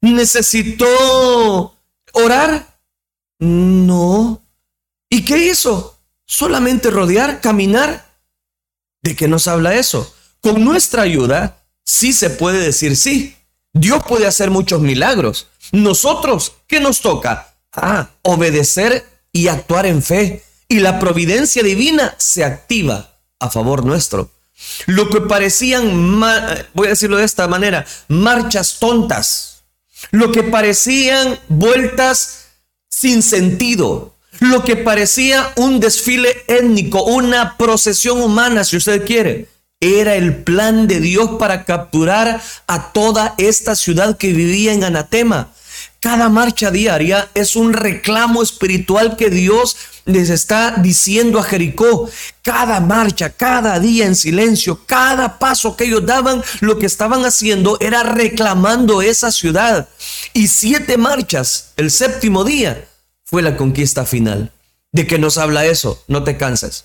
¿Necesitó 0.00 1.76
orar? 2.12 2.75
No. 3.38 4.42
¿Y 5.10 5.24
qué 5.24 5.38
hizo? 5.48 5.98
Solamente 6.26 6.90
rodear, 6.90 7.40
caminar. 7.40 8.06
¿De 9.02 9.14
qué 9.14 9.28
nos 9.28 9.46
habla 9.46 9.74
eso? 9.74 10.14
Con 10.40 10.64
nuestra 10.64 11.02
ayuda, 11.02 11.64
sí 11.84 12.12
se 12.12 12.30
puede 12.30 12.58
decir 12.58 12.96
sí. 12.96 13.36
Dios 13.72 14.02
puede 14.06 14.26
hacer 14.26 14.50
muchos 14.50 14.80
milagros. 14.80 15.48
Nosotros, 15.72 16.54
¿qué 16.66 16.80
nos 16.80 17.00
toca? 17.00 17.54
Ah, 17.72 18.10
obedecer 18.22 19.04
y 19.32 19.48
actuar 19.48 19.86
en 19.86 20.02
fe. 20.02 20.42
Y 20.68 20.80
la 20.80 20.98
providencia 20.98 21.62
divina 21.62 22.14
se 22.18 22.44
activa 22.44 23.20
a 23.38 23.50
favor 23.50 23.84
nuestro. 23.84 24.30
Lo 24.86 25.10
que 25.10 25.20
parecían, 25.20 26.18
voy 26.72 26.86
a 26.86 26.90
decirlo 26.90 27.18
de 27.18 27.24
esta 27.24 27.46
manera, 27.46 27.86
marchas 28.08 28.78
tontas. 28.78 29.64
Lo 30.10 30.32
que 30.32 30.42
parecían 30.42 31.38
vueltas 31.48 32.45
sin 32.88 33.22
sentido. 33.22 34.14
Lo 34.40 34.64
que 34.64 34.76
parecía 34.76 35.52
un 35.56 35.80
desfile 35.80 36.44
étnico, 36.46 37.02
una 37.04 37.56
procesión 37.56 38.20
humana, 38.20 38.64
si 38.64 38.76
usted 38.76 39.04
quiere 39.04 39.48
era 39.80 40.14
el 40.14 40.42
plan 40.42 40.86
de 40.86 41.00
Dios 41.00 41.32
para 41.38 41.64
capturar 41.64 42.40
a 42.66 42.92
toda 42.92 43.34
esta 43.38 43.76
ciudad 43.76 44.16
que 44.16 44.32
vivía 44.32 44.72
en 44.72 44.84
anatema. 44.84 45.52
Cada 46.06 46.28
marcha 46.28 46.70
diaria 46.70 47.28
es 47.34 47.56
un 47.56 47.72
reclamo 47.72 48.40
espiritual 48.40 49.16
que 49.16 49.28
Dios 49.28 49.76
les 50.04 50.30
está 50.30 50.76
diciendo 50.78 51.40
a 51.40 51.42
Jericó. 51.42 52.08
Cada 52.42 52.78
marcha, 52.78 53.30
cada 53.30 53.80
día 53.80 54.06
en 54.06 54.14
silencio, 54.14 54.86
cada 54.86 55.40
paso 55.40 55.76
que 55.76 55.82
ellos 55.82 56.06
daban, 56.06 56.44
lo 56.60 56.78
que 56.78 56.86
estaban 56.86 57.24
haciendo 57.24 57.76
era 57.80 58.04
reclamando 58.04 59.02
esa 59.02 59.32
ciudad. 59.32 59.88
Y 60.32 60.46
siete 60.46 60.96
marchas, 60.96 61.72
el 61.76 61.90
séptimo 61.90 62.44
día, 62.44 62.86
fue 63.24 63.42
la 63.42 63.56
conquista 63.56 64.06
final. 64.06 64.52
¿De 64.92 65.08
qué 65.08 65.18
nos 65.18 65.38
habla 65.38 65.66
eso? 65.66 66.04
No 66.06 66.22
te 66.22 66.36
canses. 66.36 66.84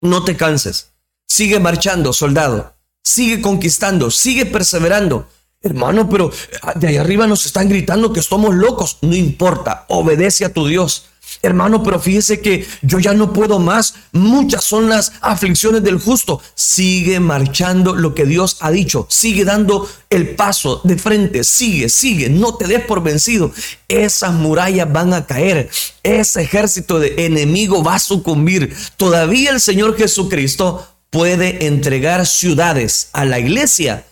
No 0.00 0.24
te 0.24 0.38
canses. 0.38 0.92
Sigue 1.28 1.60
marchando, 1.60 2.14
soldado. 2.14 2.74
Sigue 3.04 3.42
conquistando, 3.42 4.10
sigue 4.10 4.46
perseverando. 4.46 5.28
Hermano, 5.62 6.08
pero 6.08 6.30
ah, 6.62 6.72
de 6.74 6.88
ahí 6.88 6.96
arriba 6.96 7.26
nos 7.26 7.46
están 7.46 7.68
gritando 7.68 8.12
que 8.12 8.20
somos 8.20 8.54
locos. 8.54 8.98
No 9.02 9.14
importa, 9.14 9.84
obedece 9.88 10.44
a 10.44 10.52
tu 10.52 10.66
Dios. 10.66 11.06
Hermano, 11.40 11.82
pero 11.82 11.98
fíjese 12.00 12.40
que 12.40 12.66
yo 12.82 12.98
ya 12.98 13.14
no 13.14 13.32
puedo 13.32 13.58
más. 13.58 13.94
Muchas 14.12 14.64
son 14.64 14.88
las 14.88 15.12
aflicciones 15.20 15.82
del 15.82 15.98
justo. 15.98 16.42
Sigue 16.54 17.20
marchando 17.20 17.94
lo 17.94 18.14
que 18.14 18.26
Dios 18.26 18.58
ha 18.60 18.70
dicho. 18.70 19.06
Sigue 19.08 19.44
dando 19.44 19.88
el 20.10 20.34
paso 20.34 20.80
de 20.84 20.98
frente. 20.98 21.44
Sigue, 21.44 21.88
sigue. 21.88 22.28
No 22.28 22.56
te 22.56 22.66
des 22.66 22.84
por 22.84 23.02
vencido. 23.02 23.52
Esas 23.88 24.32
murallas 24.34 24.92
van 24.92 25.14
a 25.14 25.26
caer. 25.26 25.70
Ese 26.02 26.42
ejército 26.42 26.98
de 26.98 27.26
enemigo 27.26 27.82
va 27.84 27.94
a 27.94 28.00
sucumbir. 28.00 28.74
Todavía 28.96 29.50
el 29.50 29.60
Señor 29.60 29.96
Jesucristo 29.96 30.86
puede 31.10 31.66
entregar 31.66 32.26
ciudades 32.26 33.08
a 33.12 33.24
la 33.24 33.38
iglesia 33.38 34.04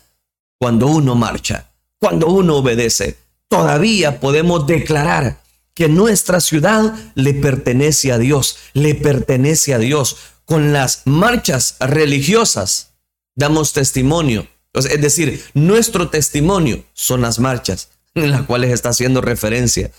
cuando 0.60 0.88
uno 0.88 1.14
marcha, 1.14 1.72
cuando 1.98 2.26
uno 2.28 2.56
obedece. 2.56 3.16
Todavía 3.48 4.20
podemos 4.20 4.66
declarar 4.66 5.40
que 5.74 5.88
nuestra 5.88 6.40
ciudad 6.40 6.94
le 7.14 7.32
pertenece 7.32 8.12
a 8.12 8.18
Dios, 8.18 8.58
le 8.74 8.94
pertenece 8.94 9.72
a 9.72 9.78
Dios. 9.78 10.18
Con 10.44 10.72
las 10.74 11.02
marchas 11.06 11.76
religiosas 11.80 12.92
damos 13.34 13.72
testimonio. 13.72 14.46
Es 14.74 15.00
decir, 15.00 15.42
nuestro 15.54 16.10
testimonio 16.10 16.84
son 16.92 17.22
las 17.22 17.38
marchas 17.38 17.88
en 18.14 18.30
las 18.30 18.42
cuales 18.42 18.70
está 18.70 18.90
haciendo 18.90 19.22
referencia. 19.22 19.90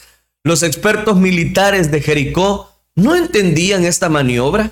Los 0.44 0.62
expertos 0.62 1.18
militares 1.18 1.92
de 1.92 2.02
Jericó 2.02 2.72
no 2.96 3.16
entendían 3.16 3.84
esta 3.84 4.10
maniobra. 4.10 4.72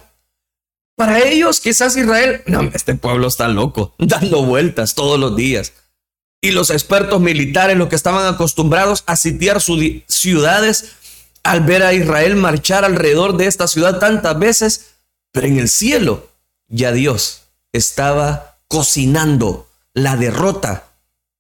Para 0.96 1.20
ellos, 1.20 1.62
quizás 1.62 1.98
Israel, 1.98 2.44
no, 2.46 2.62
este 2.74 2.94
pueblo 2.94 3.28
está 3.28 3.48
loco, 3.48 3.96
dando 4.00 4.44
vueltas 4.44 4.94
todos 4.94 5.20
los 5.20 5.36
días. 5.36 5.74
Y 6.42 6.52
los 6.52 6.70
expertos 6.70 7.20
militares, 7.20 7.78
los 7.78 7.90
que 7.90 7.96
estaban 7.96 8.34
acostumbrados 8.34 9.04
a 9.08 9.16
sitiar 9.16 9.62
sus 9.62 9.82
ciudades, 10.08 10.94
al 11.44 11.62
ver 11.62 11.84
a 11.84 11.94
Israel 11.94 12.36
marchar 12.36 12.86
alrededor 12.86 13.38
de 13.38 13.48
esta 13.48 13.68
ciudad 13.68 14.00
tantas 14.00 14.38
veces, 14.40 14.92
pero 15.32 15.48
en 15.48 15.60
el 15.60 15.70
cielo 15.70 16.30
ya 16.68 16.92
Dios 16.92 17.44
estaba 17.74 18.58
cocinando 18.68 19.68
la 19.94 20.16
derrota 20.16 20.92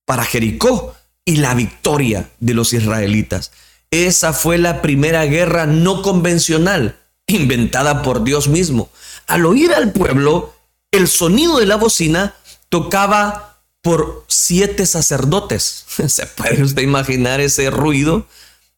para 0.05 0.25
Jericó 0.25 0.95
y 1.25 1.37
la 1.37 1.53
victoria 1.53 2.29
de 2.39 2.53
los 2.53 2.73
israelitas. 2.73 3.51
Esa 3.91 4.33
fue 4.33 4.57
la 4.57 4.81
primera 4.81 5.25
guerra 5.25 5.65
no 5.65 6.01
convencional 6.01 6.99
inventada 7.27 8.01
por 8.01 8.23
Dios 8.23 8.47
mismo. 8.47 8.89
Al 9.27 9.45
oír 9.45 9.73
al 9.73 9.91
pueblo, 9.91 10.55
el 10.91 11.07
sonido 11.07 11.59
de 11.59 11.67
la 11.67 11.75
bocina 11.75 12.35
tocaba 12.69 13.48
por 13.81 14.25
siete 14.27 14.85
sacerdotes. 14.85 15.85
¿Se 16.07 16.25
puede 16.27 16.63
usted 16.63 16.81
imaginar 16.81 17.39
ese 17.39 17.69
ruido? 17.69 18.27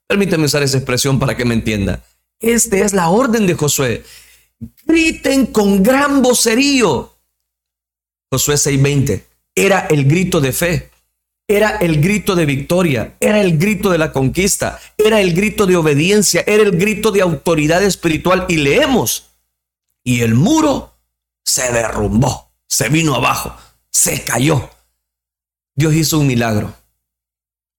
Permítame 0.07 0.45
usar 0.45 0.63
esa 0.63 0.77
expresión 0.77 1.19
para 1.19 1.37
que 1.37 1.45
me 1.45 1.53
entienda. 1.53 2.03
Esta 2.39 2.77
es 2.77 2.93
la 2.93 3.09
orden 3.09 3.47
de 3.47 3.53
Josué. 3.53 4.03
Griten 4.85 5.47
con 5.47 5.83
gran 5.83 6.21
vocerío. 6.21 7.15
Josué 8.31 8.55
6:20 8.55 9.23
era 9.55 9.87
el 9.87 10.05
grito 10.05 10.39
de 10.39 10.53
fe, 10.53 10.91
era 11.47 11.77
el 11.77 12.01
grito 12.01 12.35
de 12.35 12.45
victoria, 12.45 13.15
era 13.19 13.41
el 13.41 13.57
grito 13.57 13.89
de 13.89 13.97
la 13.97 14.11
conquista, 14.11 14.79
era 14.97 15.19
el 15.19 15.33
grito 15.33 15.65
de 15.65 15.75
obediencia, 15.75 16.43
era 16.47 16.63
el 16.63 16.77
grito 16.77 17.11
de 17.11 17.21
autoridad 17.21 17.83
espiritual. 17.83 18.45
Y 18.47 18.57
leemos, 18.57 19.31
y 20.03 20.21
el 20.21 20.35
muro 20.35 20.95
se 21.43 21.71
derrumbó, 21.71 22.51
se 22.67 22.89
vino 22.89 23.15
abajo, 23.15 23.55
se 23.89 24.23
cayó. 24.23 24.69
Dios 25.81 25.95
hizo 25.95 26.19
un 26.19 26.27
milagro. 26.27 26.75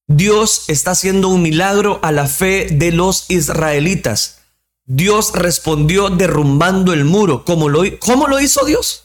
Dios 0.08 0.64
está 0.66 0.90
haciendo 0.90 1.28
un 1.28 1.40
milagro 1.40 2.00
a 2.02 2.10
la 2.10 2.26
fe 2.26 2.66
de 2.68 2.90
los 2.90 3.26
israelitas. 3.30 4.40
Dios 4.84 5.30
respondió 5.34 6.10
derrumbando 6.10 6.92
el 6.92 7.04
muro. 7.04 7.44
¿Cómo 7.44 7.68
lo, 7.68 7.84
cómo 8.00 8.26
lo 8.26 8.40
hizo 8.40 8.64
Dios? 8.64 9.04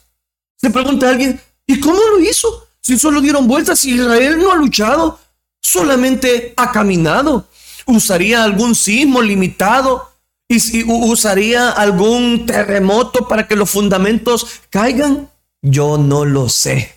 Se 0.59 0.71
pregunta 0.71 1.09
alguien, 1.09 1.39
¿y 1.67 1.79
cómo 1.79 1.99
lo 2.09 2.19
hizo? 2.19 2.69
Si 2.81 2.97
solo 2.97 3.21
dieron 3.21 3.47
vueltas, 3.47 3.81
si 3.81 3.91
Israel 3.91 4.39
no 4.39 4.51
ha 4.51 4.55
luchado, 4.55 5.19
solamente 5.61 6.55
ha 6.57 6.71
caminado. 6.71 7.47
¿Usaría 7.85 8.43
algún 8.43 8.73
sismo 8.73 9.21
limitado? 9.21 10.11
¿Y 10.47 10.59
si 10.59 10.83
usaría 10.83 11.69
algún 11.69 12.47
terremoto 12.47 13.27
para 13.27 13.47
que 13.47 13.55
los 13.55 13.69
fundamentos 13.69 14.47
caigan? 14.71 15.29
Yo 15.61 15.99
no 15.99 16.25
lo 16.25 16.49
sé. 16.49 16.96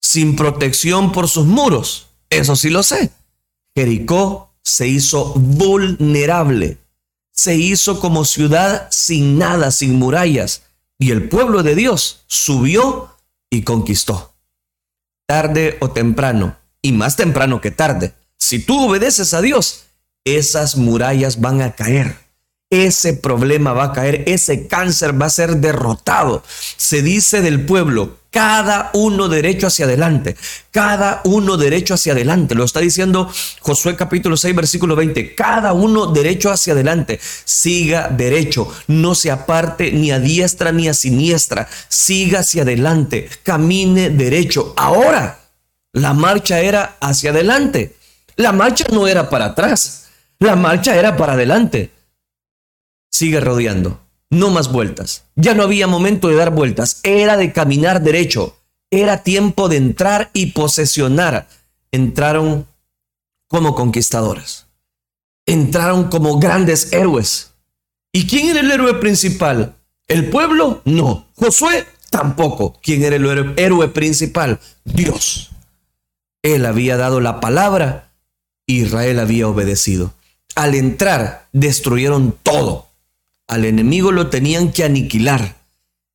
Sin 0.00 0.36
protección 0.36 1.12
por 1.12 1.28
sus 1.28 1.46
muros 1.46 2.10
eso 2.30 2.54
sí 2.54 2.70
lo 2.70 2.82
sé. 2.84 3.10
Jericó 3.74 4.54
se 4.62 4.86
hizo 4.86 5.34
vulnerable. 5.34 6.78
Se 7.32 7.56
hizo 7.56 8.00
como 8.00 8.24
ciudad 8.24 8.88
sin 8.90 9.36
nada, 9.38 9.72
sin 9.72 9.98
murallas. 9.98 10.62
Y 10.98 11.10
el 11.10 11.28
pueblo 11.28 11.62
de 11.62 11.74
Dios 11.74 12.22
subió 12.26 13.16
y 13.50 13.62
conquistó. 13.62 14.34
Tarde 15.26 15.76
o 15.80 15.90
temprano, 15.90 16.56
y 16.82 16.92
más 16.92 17.16
temprano 17.16 17.60
que 17.60 17.70
tarde, 17.70 18.14
si 18.36 18.58
tú 18.58 18.86
obedeces 18.86 19.32
a 19.32 19.40
Dios, 19.40 19.84
esas 20.24 20.76
murallas 20.76 21.40
van 21.40 21.62
a 21.62 21.74
caer 21.74 22.16
ese 22.70 23.14
problema 23.14 23.72
va 23.72 23.84
a 23.84 23.92
caer, 23.92 24.22
ese 24.26 24.68
cáncer 24.68 25.20
va 25.20 25.26
a 25.26 25.30
ser 25.30 25.56
derrotado. 25.56 26.44
Se 26.76 27.02
dice 27.02 27.42
del 27.42 27.66
pueblo, 27.66 28.18
cada 28.30 28.90
uno 28.94 29.28
derecho 29.28 29.66
hacia 29.66 29.86
adelante, 29.86 30.36
cada 30.70 31.20
uno 31.24 31.56
derecho 31.56 31.94
hacia 31.94 32.12
adelante. 32.12 32.54
Lo 32.54 32.62
está 32.62 32.78
diciendo 32.78 33.28
Josué 33.60 33.96
capítulo 33.96 34.36
6, 34.36 34.54
versículo 34.54 34.94
20, 34.94 35.34
cada 35.34 35.72
uno 35.72 36.06
derecho 36.06 36.52
hacia 36.52 36.72
adelante, 36.72 37.18
siga 37.44 38.08
derecho, 38.08 38.72
no 38.86 39.16
se 39.16 39.32
aparte 39.32 39.90
ni 39.90 40.12
a 40.12 40.20
diestra 40.20 40.70
ni 40.70 40.88
a 40.88 40.94
siniestra, 40.94 41.68
siga 41.88 42.40
hacia 42.40 42.62
adelante, 42.62 43.28
camine 43.42 44.10
derecho. 44.10 44.74
Ahora, 44.76 45.40
la 45.92 46.14
marcha 46.14 46.60
era 46.60 46.98
hacia 47.00 47.30
adelante, 47.30 47.96
la 48.36 48.52
marcha 48.52 48.84
no 48.92 49.08
era 49.08 49.28
para 49.28 49.46
atrás, 49.46 50.06
la 50.38 50.54
marcha 50.54 50.94
era 50.94 51.16
para 51.16 51.32
adelante 51.32 51.90
sigue 53.10 53.40
rodeando. 53.40 54.00
No 54.30 54.50
más 54.50 54.70
vueltas. 54.70 55.24
Ya 55.34 55.54
no 55.54 55.64
había 55.64 55.86
momento 55.86 56.28
de 56.28 56.36
dar 56.36 56.50
vueltas. 56.50 57.00
Era 57.02 57.36
de 57.36 57.52
caminar 57.52 58.00
derecho. 58.02 58.56
Era 58.90 59.22
tiempo 59.22 59.68
de 59.68 59.76
entrar 59.76 60.30
y 60.32 60.46
posesionar. 60.46 61.48
Entraron 61.90 62.66
como 63.48 63.74
conquistadores. 63.74 64.66
Entraron 65.46 66.08
como 66.08 66.38
grandes 66.38 66.92
héroes. 66.92 67.50
¿Y 68.12 68.26
quién 68.26 68.48
era 68.48 68.60
el 68.60 68.70
héroe 68.70 68.94
principal? 68.94 69.76
¿El 70.06 70.30
pueblo? 70.30 70.82
No. 70.84 71.26
Josué 71.34 71.86
tampoco. 72.10 72.78
¿Quién 72.82 73.02
era 73.02 73.16
el 73.16 73.54
héroe 73.56 73.88
principal? 73.88 74.60
Dios. 74.84 75.50
Él 76.42 76.66
había 76.66 76.96
dado 76.96 77.20
la 77.20 77.40
palabra. 77.40 78.12
Israel 78.66 79.18
había 79.18 79.48
obedecido. 79.48 80.14
Al 80.54 80.76
entrar, 80.76 81.48
destruyeron 81.52 82.36
todo 82.42 82.89
al 83.50 83.64
enemigo 83.64 84.12
lo 84.12 84.28
tenían 84.28 84.70
que 84.70 84.84
aniquilar. 84.84 85.56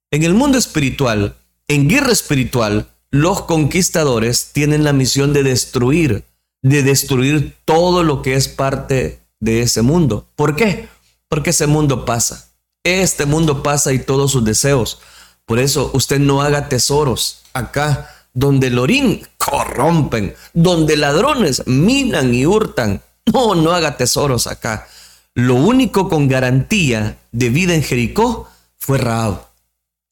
En 0.09 0.23
el 0.23 0.33
mundo 0.33 0.57
espiritual, 0.57 1.35
en 1.67 1.89
guerra 1.89 2.13
espiritual, 2.13 2.87
los 3.11 3.41
conquistadores 3.41 4.51
tienen 4.53 4.85
la 4.85 4.93
misión 4.93 5.33
de 5.33 5.43
destruir, 5.43 6.23
de 6.61 6.81
destruir 6.81 7.53
todo 7.65 8.03
lo 8.03 8.21
que 8.21 8.35
es 8.35 8.47
parte 8.47 9.19
de 9.41 9.61
ese 9.61 9.81
mundo. 9.81 10.25
¿Por 10.37 10.55
qué? 10.55 10.87
Porque 11.27 11.49
ese 11.49 11.67
mundo 11.67 12.05
pasa. 12.05 12.51
Este 12.85 13.25
mundo 13.25 13.63
pasa 13.63 13.91
y 13.91 13.99
todos 13.99 14.31
sus 14.31 14.45
deseos. 14.45 14.99
Por 15.45 15.59
eso 15.59 15.91
usted 15.93 16.19
no 16.19 16.41
haga 16.41 16.69
tesoros 16.69 17.41
acá, 17.51 18.15
donde 18.33 18.67
el 18.67 19.27
corrompen, 19.37 20.33
donde 20.53 20.95
ladrones 20.95 21.67
minan 21.67 22.33
y 22.33 22.45
hurtan. 22.45 23.01
No, 23.25 23.55
no 23.55 23.71
haga 23.71 23.97
tesoros 23.97 24.47
acá. 24.47 24.87
Lo 25.35 25.55
único 25.55 26.07
con 26.07 26.29
garantía 26.29 27.17
de 27.33 27.49
vida 27.49 27.75
en 27.75 27.83
Jericó 27.83 28.49
fue 28.77 28.97
Raab 28.97 29.41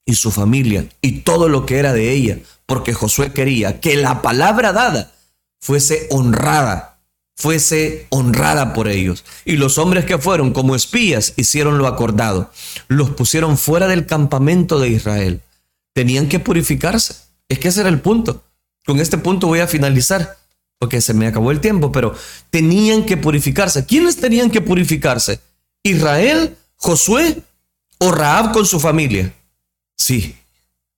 y 0.06 0.16
su 0.16 0.32
familia 0.32 0.86
y 1.02 1.22
todo 1.22 1.48
lo 1.48 1.66
que 1.66 1.80
era 1.80 1.94
de 1.94 2.12
ella, 2.12 2.40
porque 2.66 2.94
Josué 2.94 3.32
quería 3.32 3.80
que 3.80 3.96
la 3.96 4.22
palabra 4.22 4.74
dada 4.74 5.14
fuese 5.62 6.08
honrada, 6.12 7.00
fuese 7.38 8.06
honrada 8.10 8.74
por 8.74 8.90
ellos. 8.90 9.24
Y 9.46 9.54
los 9.56 9.78
hombres 9.78 10.04
que 10.04 10.18
fueron 10.18 10.52
como 10.52 10.76
espías 10.76 11.32
hicieron 11.38 11.78
lo 11.78 11.88
acordado, 11.88 12.52
los 12.90 13.12
pusieron 13.12 13.58
fuera 13.58 13.88
del 13.88 14.06
campamento 14.06 14.78
de 14.78 14.90
Israel. 14.90 15.42
Tenían 15.94 16.28
que 16.28 16.40
purificarse. 16.40 17.16
Es 17.48 17.60
que 17.60 17.70
ese 17.70 17.80
era 17.80 17.90
el 17.90 18.02
punto. 18.02 18.44
Con 18.86 19.00
este 19.00 19.18
punto 19.18 19.48
voy 19.48 19.62
a 19.62 19.68
finalizar 19.68 20.38
porque 20.84 21.00
se 21.00 21.14
me 21.14 21.28
acabó 21.28 21.52
el 21.52 21.62
tiempo, 21.62 21.94
pero 21.94 22.14
tenían 22.50 23.06
que 23.06 23.16
purificarse. 23.16 23.86
¿Quiénes 23.86 24.18
tenían 24.18 24.52
que 24.52 24.60
purificarse? 24.60 25.40
¿Israel, 25.82 26.58
Josué 26.76 27.42
o 28.00 28.12
Raab 28.12 28.52
con 28.52 28.66
su 28.66 28.82
familia? 28.82 29.34
Sí, 29.96 30.36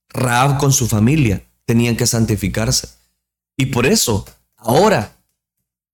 Raab 0.10 0.58
con 0.58 0.74
su 0.74 0.88
familia 0.88 1.44
tenían 1.66 1.96
que 1.96 2.08
santificarse. 2.08 2.88
Y 3.58 3.68
por 3.68 3.86
eso, 3.86 4.26
ahora, 4.58 5.18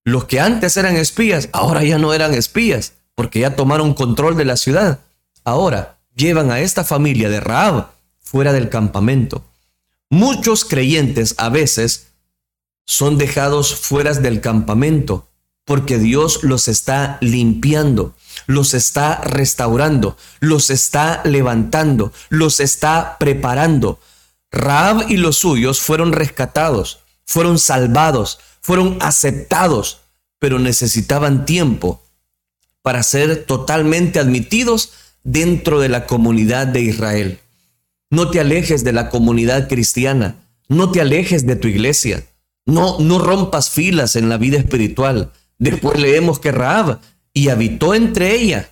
los 0.04 0.24
que 0.24 0.40
antes 0.40 0.78
eran 0.78 0.96
espías, 0.96 1.50
ahora 1.52 1.84
ya 1.84 1.98
no 1.98 2.14
eran 2.14 2.32
espías, 2.32 2.94
porque 3.14 3.40
ya 3.40 3.56
tomaron 3.56 3.92
control 3.92 4.38
de 4.38 4.46
la 4.46 4.56
ciudad. 4.56 5.00
Ahora 5.44 5.98
llevan 6.14 6.50
a 6.50 6.60
esta 6.60 6.82
familia 6.82 7.28
de 7.28 7.40
Raab 7.40 7.90
fuera 8.20 8.54
del 8.54 8.70
campamento. 8.70 9.44
Muchos 10.08 10.64
creyentes 10.64 11.34
a 11.36 11.50
veces 11.50 12.11
son 12.84 13.18
dejados 13.18 13.74
fuera 13.74 14.12
del 14.14 14.40
campamento 14.40 15.28
porque 15.64 15.98
Dios 15.98 16.42
los 16.42 16.68
está 16.68 17.18
limpiando, 17.20 18.14
los 18.46 18.74
está 18.74 19.20
restaurando, 19.20 20.16
los 20.40 20.70
está 20.70 21.22
levantando, 21.24 22.12
los 22.30 22.60
está 22.60 23.16
preparando. 23.18 24.00
Raab 24.50 25.10
y 25.10 25.16
los 25.16 25.38
suyos 25.38 25.80
fueron 25.80 26.12
rescatados, 26.12 27.00
fueron 27.24 27.58
salvados, 27.58 28.40
fueron 28.60 28.98
aceptados, 29.00 30.00
pero 30.38 30.58
necesitaban 30.58 31.46
tiempo 31.46 32.02
para 32.82 33.02
ser 33.02 33.44
totalmente 33.44 34.18
admitidos 34.18 34.92
dentro 35.22 35.78
de 35.78 35.88
la 35.88 36.06
comunidad 36.06 36.66
de 36.66 36.82
Israel. 36.82 37.38
No 38.10 38.30
te 38.30 38.40
alejes 38.40 38.82
de 38.84 38.92
la 38.92 39.08
comunidad 39.08 39.68
cristiana, 39.68 40.34
no 40.68 40.90
te 40.90 41.00
alejes 41.00 41.46
de 41.46 41.56
tu 41.56 41.68
iglesia. 41.68 42.26
No, 42.64 42.98
no 43.00 43.18
rompas 43.18 43.70
filas 43.70 44.16
en 44.16 44.28
la 44.28 44.36
vida 44.36 44.58
espiritual. 44.58 45.32
Después 45.58 45.98
leemos 45.98 46.38
que 46.38 46.52
Raab 46.52 47.00
y 47.32 47.48
habitó 47.48 47.94
entre 47.94 48.34
ella 48.34 48.70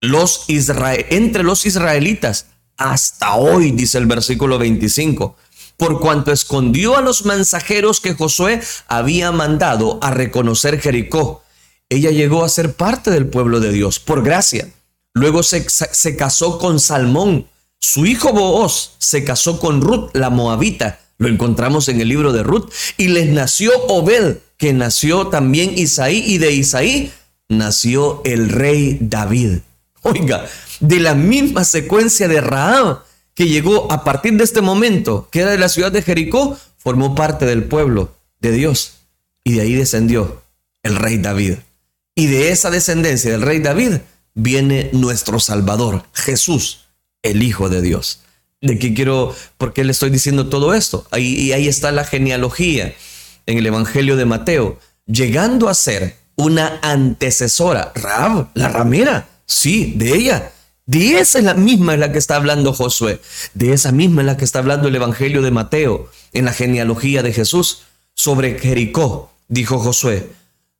los 0.00 0.44
entre 0.48 1.42
los 1.42 1.66
israelitas 1.66 2.46
hasta 2.76 3.34
hoy, 3.34 3.70
dice 3.70 3.98
el 3.98 4.06
versículo 4.06 4.58
25, 4.58 5.36
por 5.76 6.00
cuanto 6.00 6.32
escondió 6.32 6.96
a 6.96 7.00
los 7.00 7.24
mensajeros 7.24 8.00
que 8.00 8.14
Josué 8.14 8.60
había 8.86 9.32
mandado 9.32 9.98
a 10.02 10.10
reconocer 10.10 10.80
Jericó. 10.80 11.42
Ella 11.88 12.10
llegó 12.10 12.44
a 12.44 12.48
ser 12.48 12.74
parte 12.74 13.10
del 13.10 13.28
pueblo 13.28 13.60
de 13.60 13.72
Dios 13.72 14.00
por 14.00 14.22
gracia. 14.22 14.68
Luego 15.12 15.42
se, 15.42 15.68
se 15.68 16.16
casó 16.16 16.58
con 16.58 16.80
Salmón. 16.80 17.46
Su 17.78 18.06
hijo 18.06 18.32
Booz 18.32 18.92
se 18.98 19.24
casó 19.24 19.60
con 19.60 19.80
Ruth, 19.80 20.10
la 20.14 20.30
moabita 20.30 21.00
Lo 21.18 21.28
encontramos 21.28 21.88
en 21.88 22.00
el 22.00 22.08
libro 22.08 22.32
de 22.32 22.42
Ruth. 22.42 22.70
Y 22.96 23.08
les 23.08 23.28
nació 23.28 23.70
Obed, 23.88 24.38
que 24.56 24.72
nació 24.72 25.28
también 25.28 25.76
Isaí, 25.76 26.22
y 26.26 26.38
de 26.38 26.52
Isaí 26.52 27.12
nació 27.48 28.22
el 28.24 28.48
rey 28.48 28.98
David. 29.00 29.58
Oiga, 30.02 30.46
de 30.80 31.00
la 31.00 31.14
misma 31.14 31.64
secuencia 31.64 32.28
de 32.28 32.40
Raab, 32.40 33.02
que 33.34 33.48
llegó 33.48 33.90
a 33.90 34.04
partir 34.04 34.34
de 34.34 34.44
este 34.44 34.60
momento, 34.60 35.28
que 35.30 35.40
era 35.40 35.50
de 35.50 35.58
la 35.58 35.68
ciudad 35.68 35.90
de 35.90 36.02
Jericó, 36.02 36.58
formó 36.78 37.14
parte 37.14 37.46
del 37.46 37.64
pueblo 37.64 38.14
de 38.40 38.52
Dios. 38.52 38.94
Y 39.42 39.54
de 39.54 39.62
ahí 39.62 39.74
descendió 39.74 40.42
el 40.82 40.96
rey 40.96 41.18
David. 41.18 41.54
Y 42.14 42.26
de 42.26 42.50
esa 42.50 42.70
descendencia 42.70 43.30
del 43.30 43.42
rey 43.42 43.58
David 43.58 43.98
viene 44.34 44.90
nuestro 44.92 45.40
Salvador, 45.40 46.04
Jesús, 46.12 46.86
el 47.22 47.42
Hijo 47.42 47.68
de 47.68 47.82
Dios. 47.82 48.20
¿De 48.64 48.78
qué 48.78 48.94
quiero, 48.94 49.36
por 49.58 49.74
qué 49.74 49.84
le 49.84 49.92
estoy 49.92 50.08
diciendo 50.08 50.48
todo 50.48 50.72
esto? 50.72 51.06
Ahí, 51.10 51.34
y 51.34 51.52
ahí 51.52 51.68
está 51.68 51.92
la 51.92 52.02
genealogía 52.02 52.94
en 53.44 53.58
el 53.58 53.66
Evangelio 53.66 54.16
de 54.16 54.24
Mateo, 54.24 54.78
llegando 55.06 55.68
a 55.68 55.74
ser 55.74 56.16
una 56.34 56.80
antecesora, 56.80 57.92
Rab, 57.94 58.48
la 58.54 58.68
ramera, 58.68 59.28
sí, 59.44 59.92
de 59.96 60.14
ella. 60.14 60.52
De 60.86 61.18
esa 61.18 61.40
es 61.40 61.44
la 61.44 61.52
misma 61.52 61.92
en 61.92 62.00
la 62.00 62.10
que 62.10 62.16
está 62.16 62.36
hablando 62.36 62.72
Josué, 62.72 63.20
de 63.52 63.74
esa 63.74 63.92
misma 63.92 64.22
en 64.22 64.28
la 64.28 64.38
que 64.38 64.46
está 64.46 64.60
hablando 64.60 64.88
el 64.88 64.96
Evangelio 64.96 65.42
de 65.42 65.50
Mateo, 65.50 66.08
en 66.32 66.46
la 66.46 66.54
genealogía 66.54 67.22
de 67.22 67.34
Jesús, 67.34 67.82
sobre 68.14 68.58
Jericó, 68.58 69.30
dijo 69.48 69.78
Josué, 69.78 70.30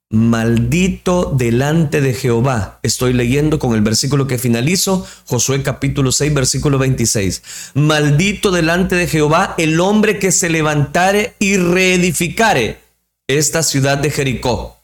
maldito 0.09 1.33
delante 1.35 2.01
de 2.01 2.13
Jehová. 2.13 2.79
Estoy 2.83 3.13
leyendo 3.13 3.59
con 3.59 3.73
el 3.73 3.81
versículo 3.81 4.27
que 4.27 4.37
finalizo, 4.37 5.05
Josué 5.25 5.63
capítulo 5.63 6.11
6, 6.11 6.33
versículo 6.33 6.77
26. 6.77 7.41
Maldito 7.73 8.51
delante 8.51 8.95
de 8.95 9.07
Jehová 9.07 9.55
el 9.57 9.79
hombre 9.79 10.19
que 10.19 10.31
se 10.31 10.49
levantare 10.49 11.33
y 11.39 11.57
reedificare 11.57 12.79
esta 13.27 13.63
ciudad 13.63 13.97
de 13.97 14.11
Jericó. 14.11 14.77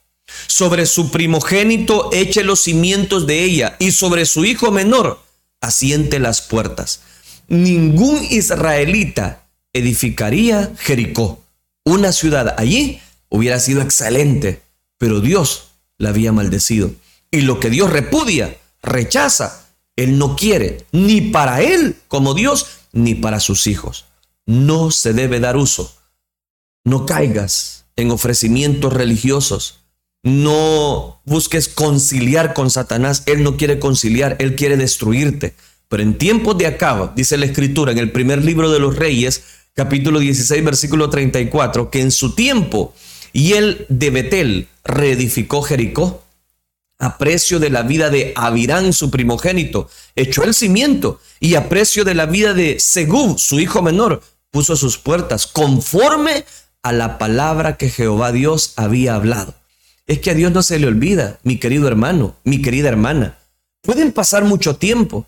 Sobre 0.47 0.85
su 0.85 1.11
primogénito 1.11 2.09
eche 2.13 2.43
los 2.43 2.61
cimientos 2.61 3.27
de 3.27 3.43
ella 3.43 3.75
y 3.79 3.91
sobre 3.91 4.25
su 4.25 4.45
hijo 4.45 4.71
menor 4.71 5.19
asiente 5.61 6.19
las 6.19 6.41
puertas. 6.41 7.01
Ningún 7.47 8.23
israelita 8.29 9.43
edificaría 9.73 10.71
Jericó. 10.79 11.43
Una 11.83 12.11
ciudad 12.11 12.55
allí 12.57 13.01
hubiera 13.29 13.59
sido 13.59 13.81
excelente 13.81 14.61
pero 15.01 15.19
Dios 15.19 15.69
la 15.97 16.09
había 16.09 16.31
maldecido. 16.31 16.91
Y 17.31 17.41
lo 17.41 17.59
que 17.59 17.71
Dios 17.71 17.89
repudia, 17.89 18.55
rechaza, 18.83 19.65
Él 19.95 20.19
no 20.19 20.35
quiere, 20.35 20.85
ni 20.91 21.21
para 21.21 21.63
Él 21.63 21.95
como 22.07 22.35
Dios, 22.35 22.67
ni 22.91 23.15
para 23.15 23.39
sus 23.39 23.65
hijos. 23.65 24.05
No 24.45 24.91
se 24.91 25.13
debe 25.13 25.39
dar 25.39 25.57
uso. 25.57 25.91
No 26.85 27.07
caigas 27.07 27.85
en 27.95 28.11
ofrecimientos 28.11 28.93
religiosos. 28.93 29.79
No 30.21 31.19
busques 31.25 31.67
conciliar 31.67 32.53
con 32.53 32.69
Satanás. 32.69 33.23
Él 33.25 33.41
no 33.41 33.57
quiere 33.57 33.79
conciliar, 33.79 34.35
Él 34.37 34.55
quiere 34.55 34.77
destruirte. 34.77 35.55
Pero 35.87 36.03
en 36.03 36.19
tiempos 36.19 36.59
de 36.59 36.67
acaba, 36.67 37.11
dice 37.15 37.39
la 37.39 37.47
escritura 37.47 37.91
en 37.91 37.97
el 37.97 38.11
primer 38.11 38.45
libro 38.45 38.69
de 38.69 38.77
los 38.77 38.97
reyes, 38.97 39.45
capítulo 39.73 40.19
16, 40.19 40.63
versículo 40.63 41.09
34, 41.09 41.89
que 41.89 42.01
en 42.01 42.11
su 42.11 42.35
tiempo 42.35 42.93
y 43.33 43.53
él 43.53 43.85
de 43.89 44.09
Betel 44.09 44.67
reedificó 44.83 45.61
Jericó 45.61 46.23
a 47.01 47.17
precio 47.17 47.59
de 47.59 47.71
la 47.71 47.81
vida 47.81 48.11
de 48.11 48.31
Abirán, 48.35 48.93
su 48.93 49.09
primogénito, 49.09 49.89
echó 50.15 50.43
el 50.43 50.53
cimiento 50.53 51.19
y 51.39 51.55
a 51.55 51.67
precio 51.67 52.03
de 52.05 52.13
la 52.13 52.27
vida 52.27 52.53
de 52.53 52.79
Segú, 52.79 53.39
su 53.39 53.59
hijo 53.59 53.81
menor, 53.81 54.21
puso 54.51 54.75
sus 54.75 54.99
puertas 54.99 55.47
conforme 55.47 56.45
a 56.83 56.91
la 56.91 57.17
palabra 57.17 57.77
que 57.77 57.89
Jehová 57.89 58.31
Dios 58.31 58.73
había 58.75 59.15
hablado. 59.15 59.55
Es 60.05 60.19
que 60.19 60.31
a 60.31 60.33
Dios 60.35 60.51
no 60.51 60.61
se 60.61 60.77
le 60.77 60.87
olvida, 60.87 61.39
mi 61.43 61.57
querido 61.57 61.87
hermano, 61.87 62.35
mi 62.43 62.61
querida 62.61 62.89
hermana. 62.89 63.39
Pueden 63.81 64.11
pasar 64.11 64.43
mucho 64.43 64.75
tiempo, 64.75 65.25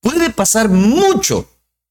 puede 0.00 0.30
pasar 0.30 0.70
mucho, 0.70 1.50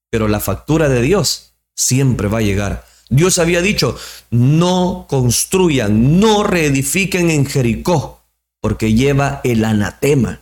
pero 0.09 0.27
la 0.27 0.39
factura 0.39 0.89
de 0.89 1.01
Dios 1.03 1.51
siempre 1.75 2.27
va 2.27 2.39
a 2.39 2.43
llegar. 2.43 2.85
Dios 3.09 3.37
había 3.37 3.61
dicho, 3.61 3.97
no 4.31 5.05
construyan, 5.07 6.19
no 6.19 6.43
reedifiquen 6.43 7.29
en 7.29 7.45
Jericó, 7.45 8.23
porque 8.61 8.93
lleva 8.93 9.41
el 9.43 9.63
anatema. 9.63 10.41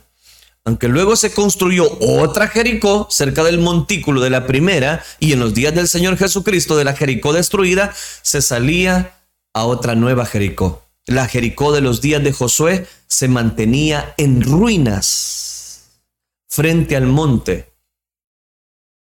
Aunque 0.64 0.88
luego 0.88 1.14
se 1.14 1.32
construyó 1.32 1.98
otra 2.00 2.48
Jericó 2.48 3.06
cerca 3.10 3.44
del 3.44 3.58
montículo 3.58 4.22
de 4.22 4.30
la 4.30 4.46
primera, 4.46 5.04
y 5.20 5.34
en 5.34 5.40
los 5.40 5.52
días 5.52 5.74
del 5.74 5.88
Señor 5.88 6.16
Jesucristo 6.16 6.74
de 6.76 6.84
la 6.84 6.94
Jericó 6.96 7.34
destruida, 7.34 7.94
se 8.22 8.40
salía 8.40 9.14
a 9.52 9.66
otra 9.66 9.94
nueva 9.94 10.24
Jericó. 10.24 10.82
La 11.06 11.28
Jericó 11.28 11.72
de 11.72 11.82
los 11.82 12.00
días 12.00 12.24
de 12.24 12.32
Josué 12.32 12.86
se 13.06 13.28
mantenía 13.28 14.14
en 14.16 14.42
ruinas 14.42 16.00
frente 16.48 16.96
al 16.96 17.06
monte. 17.06 17.74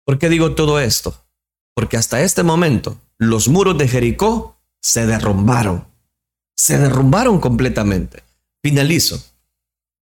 ¿Por 0.05 0.19
qué 0.19 0.29
digo 0.29 0.55
todo 0.55 0.79
esto? 0.79 1.25
Porque 1.75 1.97
hasta 1.97 2.21
este 2.23 2.45
momento 2.45 2.97
los 3.21 3.49
muros 3.49 3.77
de 3.77 3.87
Jericó 3.87 4.57
se 4.81 5.05
derrumbaron. 5.05 5.87
Se 6.57 6.79
derrumbaron 6.79 7.39
completamente. 7.39 8.23
Finalizo. 8.63 9.23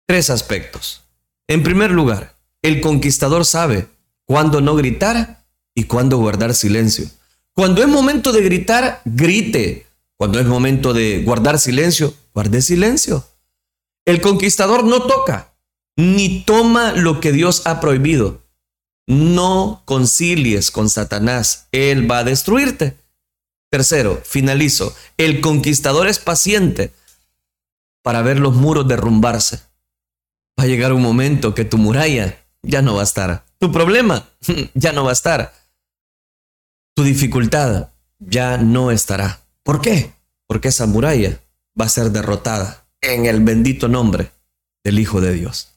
Tres 0.08 0.30
aspectos. 0.30 1.04
En 1.50 1.64
primer 1.64 1.92
lugar, 1.92 2.38
el 2.62 2.80
conquistador 2.80 3.44
sabe 3.44 3.90
cuándo 4.24 4.62
no 4.62 4.76
gritar 4.76 5.46
y 5.76 5.84
cuándo 5.84 6.18
guardar 6.18 6.56
silencio. 6.56 7.10
Cuando 7.54 7.82
es 7.82 7.90
momento 7.90 8.32
de 8.32 8.42
gritar, 8.42 9.02
grite. 9.04 9.86
Cuando 10.16 10.40
es 10.40 10.46
momento 10.46 10.94
de 10.94 11.24
guardar 11.24 11.60
silencio, 11.60 12.14
guarde 12.34 12.62
silencio. 12.62 13.28
El 14.06 14.22
conquistador 14.22 14.86
no 14.86 15.04
toca 15.04 15.54
ni 15.98 16.46
toma 16.46 16.94
lo 16.94 17.20
que 17.20 17.34
Dios 17.34 17.64
ha 17.66 17.82
prohibido. 17.82 18.43
No 19.08 19.82
concilies 19.86 20.72
con 20.72 20.90
Satanás, 20.90 21.68
él 21.72 22.10
va 22.10 22.20
a 22.20 22.24
destruirte. 22.24 22.98
Tercero, 23.70 24.22
finalizo, 24.24 24.96
el 25.18 25.42
conquistador 25.42 26.08
es 26.08 26.20
paciente 26.20 26.94
para 28.04 28.22
ver 28.22 28.40
los 28.40 28.54
muros 28.54 28.88
derrumbarse. 28.88 29.62
Va 30.60 30.66
a 30.66 30.68
llegar 30.68 30.94
un 30.94 31.02
momento 31.02 31.56
que 31.56 31.66
tu 31.66 31.78
muralla 31.78 32.38
ya 32.62 32.82
no 32.82 32.96
va 32.96 33.02
a 33.02 33.06
estar, 33.06 33.46
tu 33.60 33.72
problema 33.72 34.30
ya 34.74 34.92
no 34.94 35.04
va 35.04 35.10
a 35.10 35.14
estar, 35.14 35.54
tu 36.96 37.04
dificultad 37.04 37.90
ya 38.20 38.58
no 38.58 38.92
estará. 38.92 39.42
¿Por 39.64 39.82
qué? 39.82 40.14
Porque 40.48 40.68
esa 40.68 40.86
muralla 40.86 41.42
va 41.80 41.86
a 41.86 41.90
ser 41.90 42.12
derrotada 42.12 42.88
en 43.02 43.26
el 43.26 43.42
bendito 43.42 43.88
nombre 43.88 44.32
del 44.84 45.00
Hijo 45.00 45.22
de 45.22 45.34
Dios. 45.34 45.70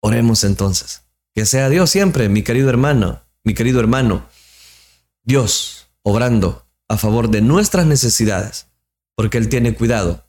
Oremos 0.00 0.44
entonces. 0.44 1.05
Que 1.36 1.44
sea 1.44 1.68
Dios 1.68 1.90
siempre, 1.90 2.30
mi 2.30 2.42
querido 2.42 2.70
hermano, 2.70 3.20
mi 3.44 3.52
querido 3.52 3.78
hermano. 3.78 4.26
Dios 5.22 5.88
obrando 6.00 6.66
a 6.88 6.96
favor 6.96 7.28
de 7.28 7.42
nuestras 7.42 7.84
necesidades, 7.84 8.68
porque 9.14 9.36
Él 9.36 9.50
tiene 9.50 9.74
cuidado 9.74 10.24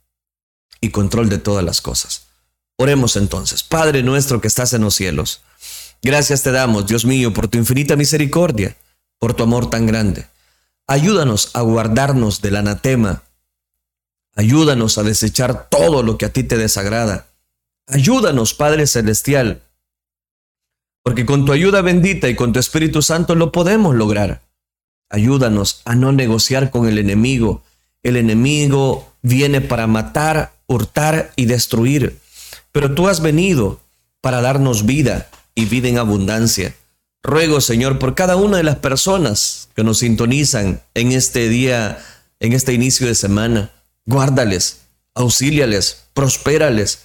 y 0.81 0.89
control 0.89 1.29
de 1.29 1.37
todas 1.37 1.63
las 1.63 1.79
cosas. 1.79 2.27
Oremos 2.75 3.15
entonces, 3.15 3.63
Padre 3.63 4.03
nuestro 4.03 4.41
que 4.41 4.49
estás 4.49 4.73
en 4.73 4.81
los 4.81 4.95
cielos. 4.95 5.39
Gracias 6.01 6.43
te 6.43 6.51
damos, 6.51 6.87
Dios 6.87 7.05
mío, 7.05 7.33
por 7.33 7.47
tu 7.47 7.57
infinita 7.57 7.95
misericordia, 7.95 8.75
por 9.17 9.33
tu 9.33 9.43
amor 9.43 9.69
tan 9.69 9.85
grande. 9.85 10.27
Ayúdanos 10.87 11.51
a 11.53 11.61
guardarnos 11.61 12.41
del 12.41 12.57
anatema. 12.57 13.23
Ayúdanos 14.35 14.97
a 14.97 15.03
desechar 15.03 15.69
todo 15.69 16.03
lo 16.03 16.17
que 16.17 16.25
a 16.25 16.33
ti 16.33 16.43
te 16.43 16.57
desagrada. 16.57 17.27
Ayúdanos, 17.87 18.53
Padre 18.53 18.87
Celestial, 18.87 19.63
porque 21.07 21.25
con 21.25 21.45
tu 21.45 21.53
ayuda 21.53 21.81
bendita 21.81 22.27
y 22.27 22.35
con 22.35 22.51
tu 22.51 22.59
Espíritu 22.59 23.01
Santo 23.01 23.33
lo 23.33 23.53
podemos 23.53 23.95
lograr. 23.95 24.41
Ayúdanos 25.09 25.81
a 25.85 25.95
no 25.95 26.11
negociar 26.11 26.69
con 26.69 26.85
el 26.85 26.97
enemigo. 26.97 27.63
El 28.03 28.17
enemigo 28.17 29.07
viene 29.21 29.61
para 29.61 29.87
matar, 29.87 30.51
hurtar 30.67 31.31
y 31.37 31.45
destruir. 31.45 32.19
Pero 32.73 32.93
tú 32.93 33.07
has 33.07 33.21
venido 33.21 33.79
para 34.19 34.41
darnos 34.41 34.85
vida 34.85 35.29
y 35.55 35.63
vida 35.63 35.87
en 35.87 35.97
abundancia. 35.97 36.75
Ruego, 37.23 37.61
Señor, 37.61 37.99
por 37.99 38.13
cada 38.13 38.35
una 38.35 38.57
de 38.57 38.63
las 38.63 38.75
personas 38.75 39.69
que 39.77 39.85
nos 39.85 39.99
sintonizan 39.99 40.81
en 40.93 41.13
este 41.13 41.47
día, 41.47 41.99
en 42.41 42.51
este 42.51 42.73
inicio 42.73 43.07
de 43.07 43.15
semana. 43.15 43.71
Guárdales, 44.05 44.81
auxíliales, 45.15 46.03
prospérales, 46.13 47.03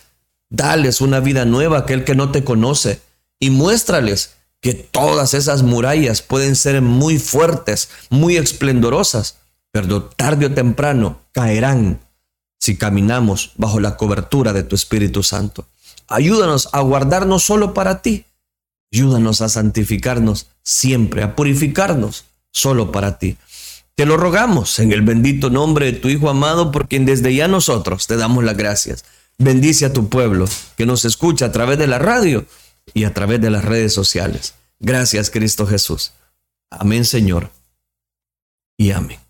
dales 0.51 1.01
una 1.01 1.21
vida 1.21 1.45
nueva 1.45 1.77
a 1.77 1.81
aquel 1.83 2.03
que 2.03 2.17
no 2.17 2.33
te 2.33 2.43
conoce 2.43 2.99
y 3.43 3.51
muéstrales 3.51 4.37
que 4.61 4.73
todas 4.73 5.35
esas 5.35 5.65
murallas 5.65 6.23
pueden 6.23 6.55
ser 6.55 6.81
muy 6.81 7.19
fuertes, 7.19 7.89
muy 8.09 8.37
esplendorosas, 8.37 9.39
pero 9.73 10.05
tarde 10.05 10.47
o 10.47 10.55
temprano 10.55 11.19
caerán 11.33 11.99
si 12.61 12.77
caminamos 12.77 13.51
bajo 13.57 13.81
la 13.81 13.97
cobertura 13.97 14.53
de 14.53 14.63
tu 14.63 14.77
Espíritu 14.77 15.25
Santo. 15.25 15.67
Ayúdanos 16.07 16.69
a 16.71 16.83
guardarnos 16.83 17.43
solo 17.43 17.75
para 17.75 18.01
ti. 18.01 18.27
Ayúdanos 18.93 19.41
a 19.41 19.49
santificarnos 19.49 20.47
siempre, 20.63 21.25
a 21.25 21.35
purificarnos 21.35 22.27
solo 22.53 22.93
para 22.93 23.19
ti. 23.19 23.37
Te 23.97 24.07
lo 24.07 24.17
rogamos 24.17 24.79
en 24.79 24.93
el 24.93 25.03
bendito 25.03 25.51
nombre 25.51 25.87
de 25.87 25.95
tu 25.95 26.09
Hijo 26.09 26.31
amado, 26.31 26.71
por 26.71 26.87
quien 26.87 27.07
desde 27.07 27.35
ya 27.35 27.49
nosotros 27.49 28.07
te 28.07 28.17
damos 28.17 28.45
las 28.45 28.57
gracias. 28.57 29.05
Bendice 29.37 29.87
a 29.87 29.93
tu 29.93 30.09
pueblo 30.09 30.45
que 30.77 30.87
nos 30.87 31.05
escucha 31.05 31.47
a 31.47 31.53
través 31.53 31.77
de 31.79 31.89
la 31.89 31.99
radio 31.99 32.47
y 32.95 33.05
a 33.05 33.15
través 33.15 33.41
de 33.41 33.51
las 33.51 33.65
redes 33.65 33.93
sociales. 33.93 34.55
Gracias 34.79 35.31
Cristo 35.31 35.67
Jesús. 35.67 36.13
Amén 36.71 37.05
Señor. 37.05 37.51
Y 38.77 38.91
amén. 38.91 39.22